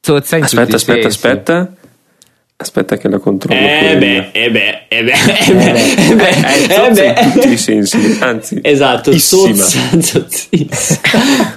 Zozza 0.00 0.36
in 0.36 0.42
Aspetta, 0.44 0.74
aspetta, 0.76 1.02
sensi. 1.10 1.26
aspetta. 1.26 1.72
Aspetta 2.62 2.98
che 2.98 3.08
la 3.08 3.18
controllo. 3.18 3.58
Eh 3.58 3.96
beh, 3.96 4.06
io. 4.06 4.24
eh 4.32 4.50
beh, 4.50 4.82
eh 4.88 5.02
beh, 5.02 5.12
eh 5.12 5.52
beh, 5.54 5.72
eh 6.10 6.14
beh, 6.14 6.28
Eh, 6.28 6.64
eh 6.64 6.74
zozza 6.74 7.02
beh. 7.12 7.20
in 7.22 7.32
tutti 7.32 7.52
i 7.52 7.56
sensi, 7.56 8.18
anzi. 8.20 8.58
Esatto, 8.60 9.16
zozzissima. 9.16 10.28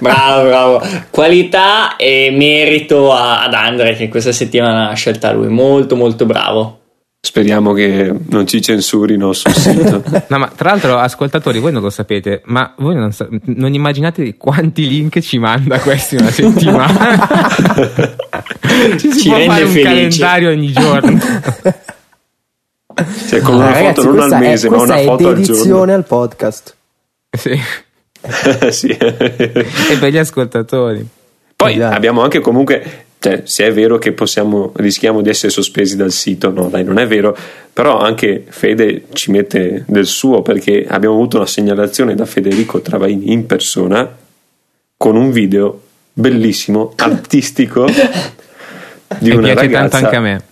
bravo, 0.00 0.48
bravo. 0.48 0.82
Qualità 1.10 1.96
e 1.96 2.30
merito 2.34 3.12
a- 3.12 3.42
ad 3.42 3.52
Andre 3.52 3.94
che 3.96 4.08
questa 4.08 4.32
settimana 4.32 4.88
ha 4.88 4.94
scelta 4.94 5.30
lui. 5.32 5.48
Molto, 5.48 5.94
molto 5.94 6.24
bravo. 6.24 6.78
Speriamo 7.24 7.72
che 7.72 8.12
non 8.28 8.46
ci 8.46 8.60
censurino 8.60 9.32
sul 9.32 9.50
sito. 9.56 10.02
No, 10.28 10.38
ma 10.38 10.52
tra 10.54 10.70
l'altro, 10.70 10.98
ascoltatori, 10.98 11.58
voi 11.58 11.72
non 11.72 11.80
lo 11.80 11.88
sapete, 11.88 12.42
ma 12.46 12.74
voi 12.76 12.94
non, 12.96 13.12
sa- 13.12 13.26
non 13.44 13.72
immaginate 13.72 14.36
quanti 14.36 14.86
link 14.86 15.18
ci 15.20 15.38
manda 15.38 15.78
questi 15.80 16.16
una 16.16 16.30
settimana. 16.30 17.18
ci 18.98 19.10
si 19.10 19.20
Ci 19.20 19.28
può 19.28 19.38
rende 19.38 19.52
fare 19.54 19.64
un 19.64 19.82
calendario 19.82 20.50
ogni 20.50 20.70
giorno. 20.70 21.18
Cioè, 23.28 23.40
con 23.40 23.54
una 23.56 23.70
Ah, 23.70 23.72
foto 23.72 24.02
ragazzi, 24.02 24.06
non 24.06 24.20
al 24.20 24.30
è- 24.32 24.38
mese, 24.38 24.68
ma 24.68 24.76
questa 24.76 24.94
una 24.94 25.02
è 25.02 25.04
foto 25.06 25.28
al 25.28 25.34
dedizione 25.34 25.64
giorno. 25.68 25.92
al 25.94 26.04
podcast. 26.04 26.76
sì. 27.36 27.60
sì. 28.70 28.88
E 28.88 29.96
per 29.98 30.10
gli 30.12 30.18
ascoltatori. 30.18 31.04
Poi 31.56 31.74
Esatto. 31.74 31.96
abbiamo 31.96 32.22
anche 32.22 32.40
comunque, 32.40 33.03
cioè, 33.24 33.40
se 33.44 33.64
è 33.64 33.72
vero 33.72 33.96
che 33.96 34.12
possiamo, 34.12 34.72
rischiamo 34.76 35.22
di 35.22 35.30
essere 35.30 35.50
sospesi 35.50 35.96
dal 35.96 36.12
sito, 36.12 36.50
no, 36.50 36.68
dai, 36.68 36.84
non 36.84 36.98
è 36.98 37.06
vero, 37.06 37.34
però 37.72 37.98
anche 37.98 38.44
Fede 38.46 39.04
ci 39.14 39.30
mette 39.30 39.84
del 39.86 40.04
suo 40.04 40.42
perché 40.42 40.84
abbiamo 40.86 41.14
avuto 41.14 41.38
una 41.38 41.46
segnalazione 41.46 42.14
da 42.14 42.26
Federico 42.26 42.82
Travaini 42.82 43.32
in 43.32 43.46
persona 43.46 44.14
con 44.98 45.16
un 45.16 45.30
video 45.30 45.80
bellissimo, 46.12 46.92
artistico 47.00 47.86
di 47.86 49.30
E 49.30 49.34
una 49.34 49.52
piace 49.52 49.60
ragazza 49.60 49.88
tanto 49.88 49.96
anche 50.04 50.16
a 50.16 50.20
me. 50.20 50.42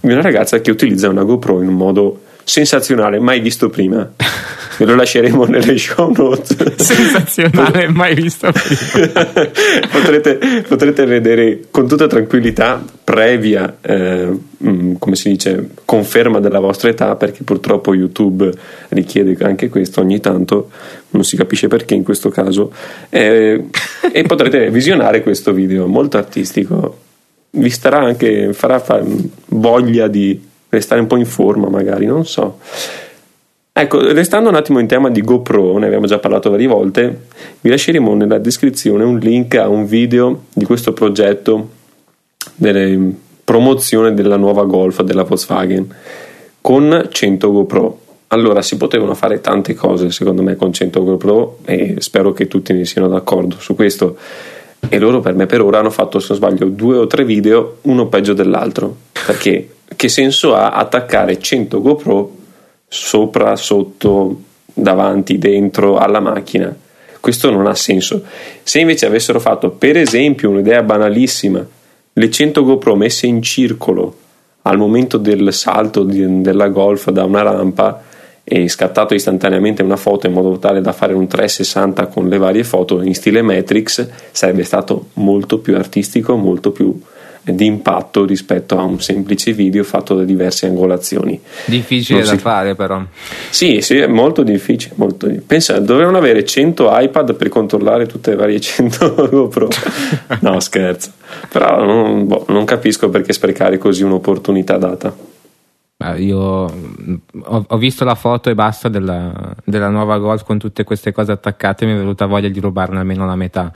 di 0.00 0.10
una 0.10 0.22
ragazza 0.22 0.60
che 0.60 0.72
utilizza 0.72 1.08
una 1.08 1.22
GoPro 1.22 1.62
in 1.62 1.68
un 1.68 1.76
modo 1.76 2.22
sensazionale, 2.42 3.20
mai 3.20 3.38
visto 3.38 3.70
prima. 3.70 4.10
Ve 4.78 4.84
lo 4.84 4.94
lasceremo 4.94 5.44
nelle 5.46 5.76
show 5.76 6.12
notes. 6.14 6.54
Sensazionale, 6.80 7.88
mai 7.88 8.14
visto 8.14 8.48
potrete, 9.90 10.62
potrete 10.68 11.04
vedere 11.04 11.64
con 11.72 11.88
tutta 11.88 12.06
tranquillità, 12.06 12.80
previa, 13.02 13.78
eh, 13.80 14.28
mm, 14.64 14.94
come 15.00 15.16
si 15.16 15.30
dice, 15.30 15.70
conferma 15.84 16.38
della 16.38 16.60
vostra 16.60 16.90
età, 16.90 17.16
perché 17.16 17.42
purtroppo 17.42 17.92
YouTube 17.92 18.52
richiede 18.90 19.36
anche 19.44 19.68
questo 19.68 20.00
ogni 20.00 20.20
tanto, 20.20 20.70
non 21.10 21.24
si 21.24 21.36
capisce 21.36 21.66
perché 21.66 21.94
in 21.94 22.04
questo 22.04 22.28
caso, 22.28 22.72
eh, 23.10 23.64
e 24.12 24.22
potrete 24.22 24.70
visionare 24.70 25.24
questo 25.24 25.52
video 25.52 25.88
molto 25.88 26.18
artistico. 26.18 26.98
Vi 27.50 27.70
starà 27.70 27.98
anche, 27.98 28.52
farà 28.52 28.78
fa- 28.78 29.02
voglia 29.46 30.06
di 30.06 30.40
restare 30.68 31.00
un 31.00 31.08
po' 31.08 31.16
in 31.16 31.26
forma, 31.26 31.68
magari, 31.68 32.06
non 32.06 32.24
so. 32.24 32.58
Ecco, 33.80 34.12
restando 34.12 34.48
un 34.48 34.56
attimo 34.56 34.80
in 34.80 34.88
tema 34.88 35.08
di 35.08 35.22
GoPro, 35.22 35.78
ne 35.78 35.86
abbiamo 35.86 36.06
già 36.06 36.18
parlato 36.18 36.50
varie 36.50 36.66
volte, 36.66 37.26
vi 37.60 37.70
lasceremo 37.70 38.12
nella 38.12 38.38
descrizione 38.38 39.04
un 39.04 39.20
link 39.20 39.54
a 39.54 39.68
un 39.68 39.86
video 39.86 40.46
di 40.52 40.64
questo 40.64 40.92
progetto 40.92 41.68
delle 42.56 42.98
promozione 43.44 44.14
della 44.14 44.36
nuova 44.36 44.64
Golf 44.64 45.02
della 45.02 45.22
Volkswagen 45.22 45.94
con 46.60 47.06
100 47.08 47.52
GoPro. 47.52 48.00
Allora, 48.26 48.62
si 48.62 48.76
potevano 48.76 49.14
fare 49.14 49.40
tante 49.40 49.74
cose 49.74 50.10
secondo 50.10 50.42
me 50.42 50.56
con 50.56 50.72
100 50.72 51.04
GoPro 51.04 51.58
e 51.64 51.94
spero 51.98 52.32
che 52.32 52.48
tutti 52.48 52.72
ne 52.72 52.84
siano 52.84 53.06
d'accordo 53.06 53.60
su 53.60 53.76
questo. 53.76 54.16
E 54.88 54.98
loro 54.98 55.20
per 55.20 55.34
me 55.34 55.46
per 55.46 55.62
ora 55.62 55.78
hanno 55.78 55.90
fatto, 55.90 56.18
se 56.18 56.26
non 56.30 56.38
sbaglio, 56.38 56.66
due 56.66 56.96
o 56.96 57.06
tre 57.06 57.24
video, 57.24 57.76
uno 57.82 58.08
peggio 58.08 58.32
dell'altro. 58.32 58.96
Perché 59.24 59.74
che 59.94 60.08
senso 60.08 60.56
ha 60.56 60.70
attaccare 60.70 61.38
100 61.38 61.80
GoPro 61.80 62.37
sopra, 62.88 63.54
sotto, 63.56 64.40
davanti, 64.72 65.38
dentro 65.38 65.98
alla 65.98 66.20
macchina? 66.20 66.74
Questo 67.20 67.50
non 67.50 67.66
ha 67.66 67.74
senso. 67.74 68.24
Se 68.62 68.80
invece 68.80 69.06
avessero 69.06 69.38
fatto, 69.40 69.70
per 69.70 69.96
esempio, 69.96 70.50
un'idea 70.50 70.82
banalissima, 70.82 71.66
le 72.12 72.30
100 72.30 72.64
GoPro 72.64 72.96
messe 72.96 73.26
in 73.26 73.42
circolo 73.42 74.16
al 74.62 74.76
momento 74.76 75.18
del 75.18 75.52
salto 75.52 76.04
di- 76.04 76.42
della 76.42 76.68
Golf 76.68 77.10
da 77.10 77.24
una 77.24 77.42
rampa 77.42 78.02
e 78.50 78.66
scattato 78.68 79.14
istantaneamente 79.14 79.82
una 79.82 79.96
foto 79.96 80.26
in 80.26 80.32
modo 80.32 80.58
tale 80.58 80.80
da 80.80 80.92
fare 80.92 81.12
un 81.12 81.26
360 81.26 82.06
con 82.06 82.28
le 82.28 82.38
varie 82.38 82.64
foto 82.64 83.02
in 83.02 83.14
stile 83.14 83.42
Matrix 83.42 84.08
sarebbe 84.30 84.64
stato 84.64 85.08
molto 85.14 85.58
più 85.58 85.76
artistico, 85.76 86.34
molto 86.36 86.70
più 86.70 86.98
di 87.42 87.64
impatto 87.66 88.24
rispetto 88.24 88.78
a 88.78 88.82
un 88.82 89.00
semplice 89.00 89.52
video 89.52 89.84
fatto 89.84 90.14
da 90.14 90.24
diverse 90.24 90.66
angolazioni. 90.66 91.40
Difficile 91.64 92.18
Non 92.20 92.28
da 92.28 92.34
si- 92.34 92.40
fare, 92.40 92.74
però. 92.74 93.02
Sì, 93.50 93.80
sì, 93.80 93.96
è 93.96 94.06
molto 94.06 94.42
difficile. 94.42 94.94
Molto 94.96 95.28
Pensa, 95.46 95.78
dovevano 95.80 96.18
avere 96.18 96.44
100 96.44 96.88
iPad 96.90 97.34
per 97.34 97.48
controllare 97.48 98.06
tutte 98.06 98.30
le 98.30 98.36
varie 98.36 98.60
100 98.60 99.28
GoPro. 99.30 99.68
No, 100.40 100.60
scherzo. 100.60 101.12
Però 101.48 101.84
non, 101.84 102.26
boh, 102.26 102.44
non 102.48 102.64
capisco 102.64 103.08
perché 103.08 103.32
sprecare 103.32 103.78
così 103.78 104.02
un'opportunità 104.02 104.76
data. 104.76 105.14
Io 106.16 106.72
mm, 106.72 107.14
ho, 107.42 107.64
ho 107.66 107.76
visto 107.76 108.04
la 108.04 108.14
foto 108.14 108.50
e 108.50 108.54
basta 108.54 108.88
della, 108.88 109.52
della 109.64 109.88
nuova 109.88 110.18
Golf 110.18 110.44
con 110.44 110.56
tutte 110.56 110.84
queste 110.84 111.10
cose 111.12 111.32
attaccate 111.32 111.84
e 111.84 111.88
mi 111.88 111.94
è 111.94 111.96
venuta 111.96 112.26
voglia 112.26 112.48
di 112.48 112.60
rubarne 112.60 112.98
almeno 113.00 113.26
la 113.26 113.34
metà. 113.34 113.72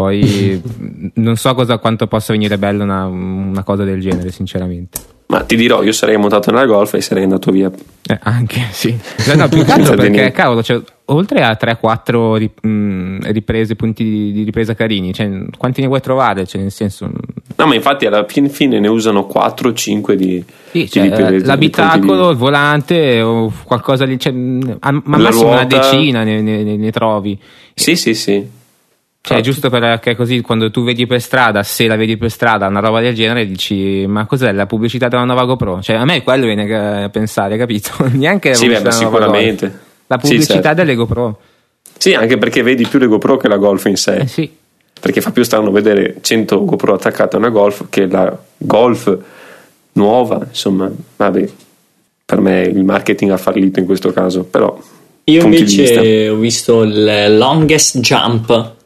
Poi 0.00 0.62
mm, 0.80 1.06
non 1.20 1.36
so 1.36 1.54
cosa, 1.54 1.76
quanto 1.76 2.06
possa 2.06 2.32
venire 2.32 2.56
bello 2.56 2.84
una, 2.84 3.04
una 3.04 3.62
cosa 3.62 3.84
del 3.84 4.00
genere, 4.00 4.30
sinceramente. 4.30 4.98
Ma 5.26 5.42
ti 5.44 5.54
dirò, 5.56 5.82
io 5.82 5.92
sarei 5.92 6.16
montato 6.16 6.50
nella 6.50 6.64
Golf 6.64 6.94
e 6.94 7.02
sarei 7.02 7.22
andato 7.24 7.52
via. 7.52 7.70
Eh, 8.08 8.18
anche 8.22 8.62
sì. 8.70 8.96
No, 9.26 9.34
no, 9.34 9.46
più 9.50 9.62
che 9.62 9.70
altro 9.72 9.94
perché, 9.94 10.32
cavolo, 10.32 10.62
cioè, 10.62 10.80
oltre 11.06 11.42
a 11.42 11.56
3-4 11.60 12.34
ri- 12.36 12.50
mm, 12.66 13.18
riprese, 13.24 13.76
punti 13.76 14.02
di, 14.02 14.32
di 14.32 14.42
ripresa 14.42 14.74
carini, 14.74 15.12
cioè, 15.12 15.30
quanti 15.56 15.82
ne 15.82 15.86
vuoi 15.86 16.00
trovare? 16.00 16.46
Cioè, 16.46 16.62
nel 16.62 16.72
senso, 16.72 17.10
No, 17.56 17.66
ma 17.66 17.74
infatti 17.74 18.06
alla 18.06 18.24
fin 18.26 18.48
fine 18.48 18.80
ne 18.80 18.88
usano 18.88 19.26
4 19.26 19.68
o 19.68 19.72
5 19.74 20.16
di, 20.16 20.42
Sì, 20.70 20.78
di 20.80 20.88
cioè, 20.88 21.02
riprese, 21.04 21.36
di 21.36 21.44
l'abitacolo, 21.44 22.14
punti 22.16 22.30
il 22.30 22.36
volante 22.36 23.20
o 23.20 23.52
qualcosa 23.64 24.06
di. 24.06 24.18
Cioè, 24.18 24.32
mh, 24.32 24.76
al 24.80 25.02
ma 25.04 25.18
massimo 25.18 25.50
una 25.50 25.60
ruota. 25.60 25.76
decina 25.78 26.24
ne, 26.24 26.40
ne- 26.40 26.76
ne- 26.76 26.90
trovi. 26.90 27.34
di- 27.34 27.40
Sì, 27.74 27.94
sì, 27.96 28.14
sì. 28.14 28.58
Cioè, 29.22 29.36
Infatti. 29.36 29.42
giusto 29.42 29.68
perché 29.68 30.16
così 30.16 30.40
quando 30.40 30.70
tu 30.70 30.82
vedi 30.82 31.06
per 31.06 31.20
strada, 31.20 31.62
se 31.62 31.86
la 31.86 31.96
vedi 31.96 32.16
per 32.16 32.30
strada, 32.30 32.66
una 32.68 32.80
roba 32.80 33.00
del 33.00 33.14
genere, 33.14 33.46
dici: 33.46 34.06
Ma 34.06 34.24
cos'è 34.24 34.50
la 34.50 34.64
pubblicità 34.66 35.08
della 35.08 35.24
nuova 35.24 35.44
GoPro? 35.44 35.82
Cioè, 35.82 35.96
a 35.96 36.04
me 36.06 36.22
quello 36.22 36.46
viene 36.46 37.02
a 37.04 37.08
pensare, 37.10 37.58
capito? 37.58 37.90
Neanche 38.12 38.48
la 38.50 38.54
Sì, 38.54 38.68
beh, 38.68 38.90
sicuramente. 38.90 39.78
La 40.06 40.18
Sì, 40.22 40.28
pubblicità 40.28 40.54
certo. 40.62 40.74
delle 40.74 40.94
GoPro. 40.94 41.38
Sì, 41.98 42.14
anche 42.14 42.38
perché 42.38 42.62
vedi 42.62 42.86
più 42.86 42.98
le 42.98 43.06
GoPro 43.06 43.36
che 43.36 43.46
la 43.46 43.58
Golf 43.58 43.84
in 43.84 43.96
sé. 43.96 44.16
Eh 44.16 44.26
sì. 44.26 44.50
Perché 44.98 45.20
fa 45.20 45.30
più 45.32 45.42
strano 45.42 45.70
vedere 45.70 46.16
100 46.22 46.64
GoPro 46.64 46.94
attaccate 46.94 47.36
a 47.36 47.38
una 47.38 47.50
Golf 47.50 47.86
che 47.90 48.06
la 48.06 48.36
Golf 48.56 49.18
nuova. 49.92 50.40
Insomma, 50.48 50.90
vabbè, 51.16 51.48
per 52.24 52.40
me 52.40 52.62
il 52.62 52.84
marketing 52.84 53.30
ha 53.32 53.36
fallito 53.36 53.80
in 53.80 53.84
questo 53.86 54.12
caso. 54.12 54.44
Però, 54.44 54.78
Io 55.24 55.44
invece 55.44 56.28
ho 56.30 56.36
visto 56.36 56.82
il 56.82 57.36
longest 57.36 57.98
jump 58.00 58.78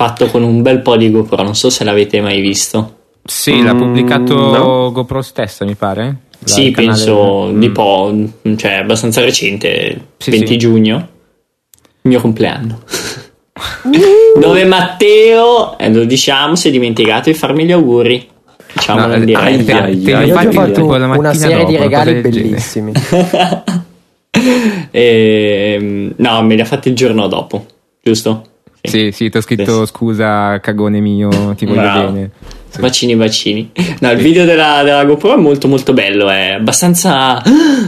fatto 0.00 0.28
con 0.28 0.42
un 0.42 0.62
bel 0.62 0.80
po' 0.80 0.96
di 0.96 1.10
GoPro, 1.10 1.42
non 1.42 1.54
so 1.54 1.68
se 1.68 1.84
l'avete 1.84 2.22
mai 2.22 2.40
visto. 2.40 2.94
Sì, 3.22 3.62
l'ha 3.62 3.74
Mm, 3.74 3.78
pubblicato 3.78 4.34
no. 4.34 4.92
GoPro 4.92 5.20
stessa, 5.20 5.66
mi 5.66 5.74
pare. 5.74 6.04
La- 6.38 6.46
sì, 6.46 6.70
canale- 6.70 6.94
penso 6.94 7.48
Mm. 7.52 7.58
di 7.60 7.68
po', 7.68 8.14
cioè 8.56 8.72
abbastanza 8.76 9.20
recente, 9.20 10.06
Sì, 10.16 10.30
20 10.30 10.46
sì. 10.46 10.56
giugno, 10.56 10.96
il 10.96 12.08
mio 12.10 12.18
compleanno. 12.22 12.80
Dove 14.40 14.64
Matteo, 14.64 15.76
e 15.76 15.92
lo 15.92 16.04
diciamo, 16.04 16.56
si 16.56 16.68
è 16.68 16.70
dimenticato 16.70 17.28
di 17.28 17.36
farmi 17.36 17.66
gli 17.66 17.72
auguri. 17.72 18.26
Diciamolo 18.72 19.08
No, 19.08 19.14
in 19.16 19.22
eh, 19.22 19.24
diretta. 19.26 19.44
ai, 19.44 19.64
te- 19.64 19.72
ai, 19.72 20.02
te- 20.02 20.14
ai. 20.14 20.28
Infatti, 20.28 20.54
fatto 20.56 20.84
una 20.86 21.34
serie 21.34 21.64
di 21.66 21.72
dopo, 21.72 21.82
regali 21.82 22.12
del 22.22 22.32
genere. 22.32 22.48
bellissimi. 22.48 22.92
Ehm, 24.92 26.14
no, 26.16 26.42
me 26.42 26.54
li 26.54 26.60
ha 26.60 26.64
fatti 26.64 26.88
il 26.88 26.94
giorno 26.96 27.26
dopo, 27.26 27.66
giusto? 28.02 28.44
Sì, 28.82 29.10
sì, 29.12 29.28
ti 29.28 29.36
ho 29.36 29.40
scritto 29.40 29.84
Sì. 29.84 29.92
scusa, 29.92 30.58
cagone 30.60 31.00
mio, 31.00 31.28
ti 31.56 31.66
voglio 31.66 31.80
Bravo. 31.80 32.12
bene. 32.12 32.30
Sì. 32.68 32.80
Bacini, 32.80 33.16
bacini. 33.16 33.70
No, 34.00 34.10
il 34.12 34.18
video 34.18 34.44
della, 34.44 34.82
della 34.82 35.04
GoPro 35.04 35.34
è 35.34 35.36
molto 35.40 35.68
molto 35.68 35.92
bello, 35.92 36.28
è 36.28 36.52
abbastanza... 36.52 37.42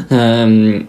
ehm, 0.09 0.87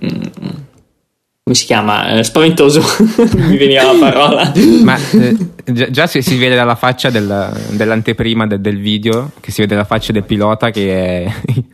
come 1.45 1.55
si 1.55 1.65
chiama? 1.65 2.07
Eh, 2.13 2.23
spaventoso. 2.23 2.81
Mi 3.35 3.57
veniva 3.57 3.83
la 3.91 3.99
parola. 3.99 4.51
Ma 4.83 4.97
eh, 5.11 5.35
già, 5.65 5.89
già 5.91 6.07
si, 6.07 6.21
si 6.21 6.37
vede 6.37 6.55
dalla 6.55 6.75
faccia 6.75 7.09
del- 7.09 7.51
dell'anteprima 7.71 8.47
del, 8.47 8.61
del 8.61 8.79
video, 8.79 9.31
che 9.41 9.51
si 9.51 9.61
vede 9.61 9.75
la 9.75 9.83
faccia 9.83 10.11
del 10.13 10.23
pilota 10.23 10.69
che 10.71 11.25
è 11.25 11.31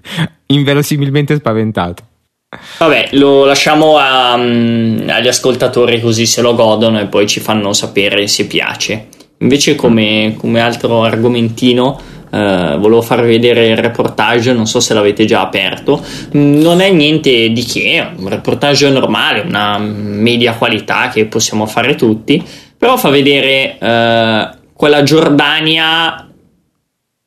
inverosimilmente 0.47 1.35
spaventato. 1.35 2.03
Vabbè, 2.79 3.09
lo 3.11 3.45
lasciamo 3.45 3.97
a, 3.97 4.35
mm, 4.35 5.07
agli 5.09 5.27
ascoltatori 5.27 6.01
così 6.01 6.25
se 6.25 6.41
lo 6.41 6.55
godono 6.55 6.99
e 6.99 7.05
poi 7.05 7.27
ci 7.27 7.39
fanno 7.39 7.73
sapere 7.73 8.27
se 8.27 8.47
piace. 8.47 9.07
Invece 9.41 9.75
come, 9.75 10.35
come 10.35 10.59
altro 10.59 11.03
argomentino 11.03 11.99
eh, 12.31 12.75
volevo 12.79 13.03
farvi 13.03 13.27
vedere 13.27 13.67
il 13.67 13.77
reportage, 13.77 14.53
non 14.53 14.65
so 14.65 14.79
se 14.79 14.95
l'avete 14.95 15.25
già 15.25 15.41
aperto. 15.41 16.03
Mm, 16.35 16.59
Non 16.59 16.81
è 16.81 16.89
niente 16.89 17.51
di 17.51 17.63
che, 17.63 17.91
è 17.97 18.09
un 18.17 18.29
reportage 18.29 18.89
normale, 18.89 19.41
una 19.41 19.77
media 19.77 20.53
qualità 20.53 21.09
che 21.09 21.25
possiamo 21.25 21.67
fare 21.67 21.93
tutti, 21.93 22.43
però 22.75 22.97
fa 22.97 23.09
vedere 23.09 23.77
eh, 23.79 24.49
quella 24.73 25.03
Giordania 25.03 26.25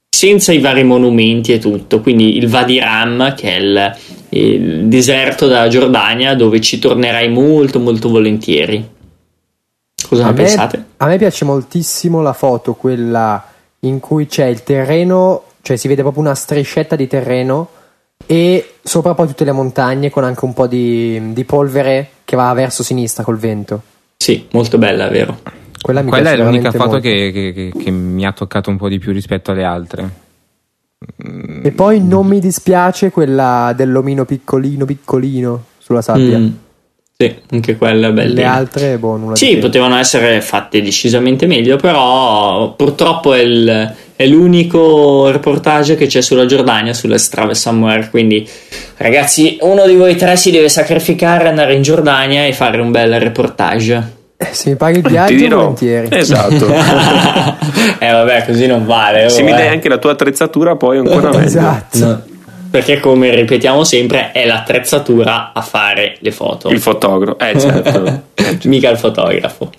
senza 0.08 0.52
i 0.52 0.58
vari 0.58 0.84
monumenti 0.84 1.52
e 1.52 1.58
tutto, 1.58 2.00
quindi 2.00 2.36
il 2.36 2.46
Wadi 2.46 2.78
Ram 2.78 3.34
che 3.34 3.56
è 3.56 3.58
il, 3.58 3.96
il 4.34 4.86
deserto 4.88 5.46
della 5.46 5.68
Giordania 5.68 6.34
dove 6.34 6.60
ci 6.60 6.78
tornerai 6.78 7.28
molto 7.28 7.78
molto 7.80 8.08
volentieri. 8.08 8.88
Cosa 10.08 10.24
A 10.24 10.26
ne 10.26 10.32
me, 10.32 10.42
pensate? 10.42 10.84
a 10.96 11.06
me 11.06 11.18
piace 11.18 11.44
moltissimo 11.44 12.20
la 12.22 12.32
foto, 12.32 12.74
quella 12.74 13.44
in 13.80 14.00
cui 14.00 14.26
c'è 14.26 14.46
il 14.46 14.62
terreno, 14.62 15.44
cioè 15.62 15.76
si 15.76 15.88
vede 15.88 16.02
proprio 16.02 16.22
una 16.22 16.34
striscetta 16.34 16.96
di 16.96 17.06
terreno 17.06 17.68
e 18.26 18.74
sopra 18.82 19.14
poi 19.14 19.26
tutte 19.26 19.44
le 19.44 19.52
montagne 19.52 20.10
con 20.10 20.24
anche 20.24 20.44
un 20.44 20.54
po' 20.54 20.66
di, 20.66 21.32
di 21.32 21.44
polvere 21.44 22.08
che 22.24 22.36
va 22.36 22.52
verso 22.52 22.82
sinistra 22.82 23.22
col 23.24 23.38
vento. 23.38 23.82
Sì, 24.16 24.46
molto 24.52 24.78
bella, 24.78 25.08
vero? 25.08 25.38
Quella 25.80 26.02
mi 26.02 26.10
Quella 26.10 26.30
è 26.30 26.36
l'unica 26.36 26.70
foto 26.70 27.00
che, 27.00 27.30
che- 27.32 27.52
che- 27.52 27.72
che 27.82 27.90
mi 27.90 28.24
ha 28.24 28.32
toccato 28.32 28.70
un 28.70 28.76
po' 28.76 28.88
di 28.88 28.98
più 29.00 29.12
rispetto 29.12 29.50
alle 29.50 29.64
altre. 29.64 30.10
E 31.62 31.70
poi 31.72 32.02
non 32.04 32.26
mi 32.26 32.40
dispiace 32.40 33.10
quella 33.10 33.72
dell'omino 33.76 34.24
piccolino 34.24 34.84
piccolino 34.84 35.64
sulla 35.78 36.02
sabbia. 36.02 36.38
Mm. 36.38 36.48
Sì, 37.16 37.32
anche 37.50 37.76
quella 37.76 38.08
è 38.08 38.12
bella. 38.12 38.34
Le 38.34 38.44
altre, 38.44 38.98
boh, 38.98 39.16
nulla 39.16 39.36
Sì, 39.36 39.56
potevano 39.58 39.96
essere 39.96 40.40
fatte 40.40 40.82
decisamente 40.82 41.46
meglio, 41.46 41.76
però 41.76 42.72
purtroppo 42.74 43.32
è, 43.32 43.40
il- 43.40 43.94
è 44.16 44.26
l'unico 44.26 45.30
reportage 45.30 45.94
che 45.94 46.06
c'è 46.06 46.20
sulla 46.20 46.46
Giordania, 46.46 46.92
sulla 46.92 47.18
Strave 47.18 47.54
Somewhere. 47.54 48.08
Quindi, 48.10 48.48
ragazzi, 48.96 49.56
uno 49.60 49.86
di 49.86 49.94
voi 49.94 50.16
tre 50.16 50.36
si 50.36 50.50
deve 50.50 50.68
sacrificare, 50.68 51.48
andare 51.48 51.74
in 51.74 51.82
Giordania 51.82 52.44
e 52.44 52.52
fare 52.52 52.80
un 52.80 52.90
bel 52.90 53.20
reportage. 53.20 54.20
Eh, 54.42 54.54
Se 54.54 54.70
mi 54.70 54.76
paghi 54.76 54.98
il 54.98 55.04
Ti 55.04 55.10
viaggio, 55.10 55.34
dirò. 55.34 55.56
volentieri. 55.58 56.08
Esatto. 56.10 56.66
eh, 57.98 58.10
vabbè, 58.10 58.44
così 58.46 58.66
non 58.66 58.84
vale. 58.84 59.28
Se 59.28 59.42
oh, 59.42 59.44
mi 59.44 59.52
eh. 59.52 59.54
dai 59.54 59.68
anche 59.68 59.88
la 59.88 59.98
tua 59.98 60.12
attrezzatura, 60.12 60.76
poi 60.76 60.98
ancora 60.98 61.30
meglio. 61.30 61.44
Esatto. 61.44 61.98
No. 61.98 62.22
Perché, 62.70 63.00
come 63.00 63.34
ripetiamo 63.34 63.84
sempre, 63.84 64.32
è 64.32 64.46
l'attrezzatura 64.46 65.52
a 65.52 65.60
fare 65.60 66.16
le 66.20 66.30
foto, 66.30 66.70
Il 66.70 66.80
fotografo, 66.80 67.38
eh 67.38 67.58
certo. 67.58 68.22
mica 68.68 68.88
il 68.88 68.96
fotografo. 68.96 69.70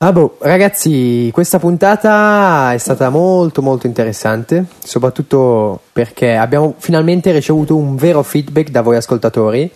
Ah 0.00 0.12
boh, 0.12 0.36
ragazzi, 0.42 1.28
questa 1.32 1.58
puntata 1.58 2.72
è 2.72 2.78
stata 2.78 3.10
molto 3.10 3.62
molto 3.62 3.88
interessante, 3.88 4.66
soprattutto 4.78 5.80
perché 5.90 6.36
abbiamo 6.36 6.76
finalmente 6.78 7.32
ricevuto 7.32 7.74
un 7.74 7.96
vero 7.96 8.22
feedback 8.22 8.70
da 8.70 8.82
voi 8.82 8.94
ascoltatori, 8.94 9.68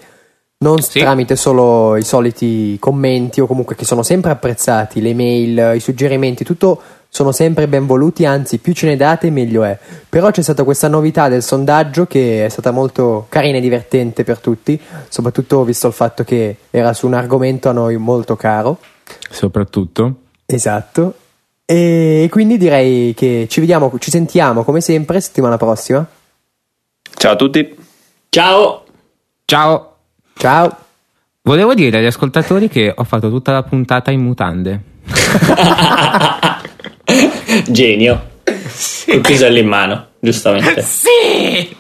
non 0.63 0.81
Sì. 0.81 1.01
tramite 1.01 1.37
solo 1.37 1.97
i 1.97 2.03
soliti 2.03 2.77
commenti 2.79 3.41
o 3.41 3.47
comunque 3.47 3.75
che 3.75 3.85
sono 3.85 4.03
sempre 4.03 4.31
apprezzati, 4.31 5.01
le 5.01 5.15
mail, 5.15 5.73
i 5.75 5.81
suggerimenti, 5.81 6.45
tutto 6.45 6.81
sono 7.09 7.31
sempre 7.31 7.69
ben 7.69 7.85
voluti, 7.85 8.25
anzi 8.25 8.57
più 8.57 8.73
ce 8.73 8.87
ne 8.87 8.97
date 8.97 9.29
meglio 9.29 9.65
è. 9.65 9.79
Però 10.09 10.31
c'è 10.31 10.41
stata 10.41 10.65
questa 10.65 10.89
novità 10.89 11.29
del 11.29 11.43
sondaggio 11.43 12.07
che 12.07 12.47
è 12.47 12.49
stata 12.49 12.71
molto 12.71 13.27
carina 13.29 13.59
e 13.59 13.61
divertente 13.61 14.25
per 14.25 14.39
tutti, 14.39 14.81
soprattutto 15.09 15.63
visto 15.65 15.89
il 15.89 15.93
fatto 15.93 16.25
che 16.25 16.57
era 16.71 16.95
su 16.95 17.07
un 17.07 17.15
argomento 17.15 17.69
a 17.69 17.73
noi 17.73 17.99
molto 17.99 18.35
caro. 18.35 18.79
Soprattutto. 19.29 20.15
Esatto. 20.47 21.15
E 21.67 22.29
quindi 22.31 22.57
direi 22.57 23.13
che 23.15 23.47
ci 23.49 23.61
vediamo, 23.61 23.93
ci 23.99 24.11
sentiamo 24.11 24.65
come 24.65 24.81
sempre 24.81 25.21
settimana 25.21 25.59
prossima. 25.59 26.07
Ciao 27.15 27.33
a 27.33 27.37
tutti. 27.37 27.77
Ciao! 28.31 28.85
Ciao! 29.45 29.92
Ciao. 30.35 30.77
Volevo 31.43 31.75
dire 31.75 31.99
agli 31.99 32.07
ascoltatori 32.07 32.69
che 32.69 32.93
ho 32.95 33.05
fatto 33.05 33.29
tutta 33.29 33.53
la 33.53 33.63
puntata 33.63 34.11
in 34.11 34.23
mutande. 34.23 34.81
Genio. 37.69 38.31
Col 39.07 39.21
pisello 39.21 39.59
in 39.59 39.67
mano, 39.67 40.07
giustamente. 40.21 40.83
Sì! 40.83 41.77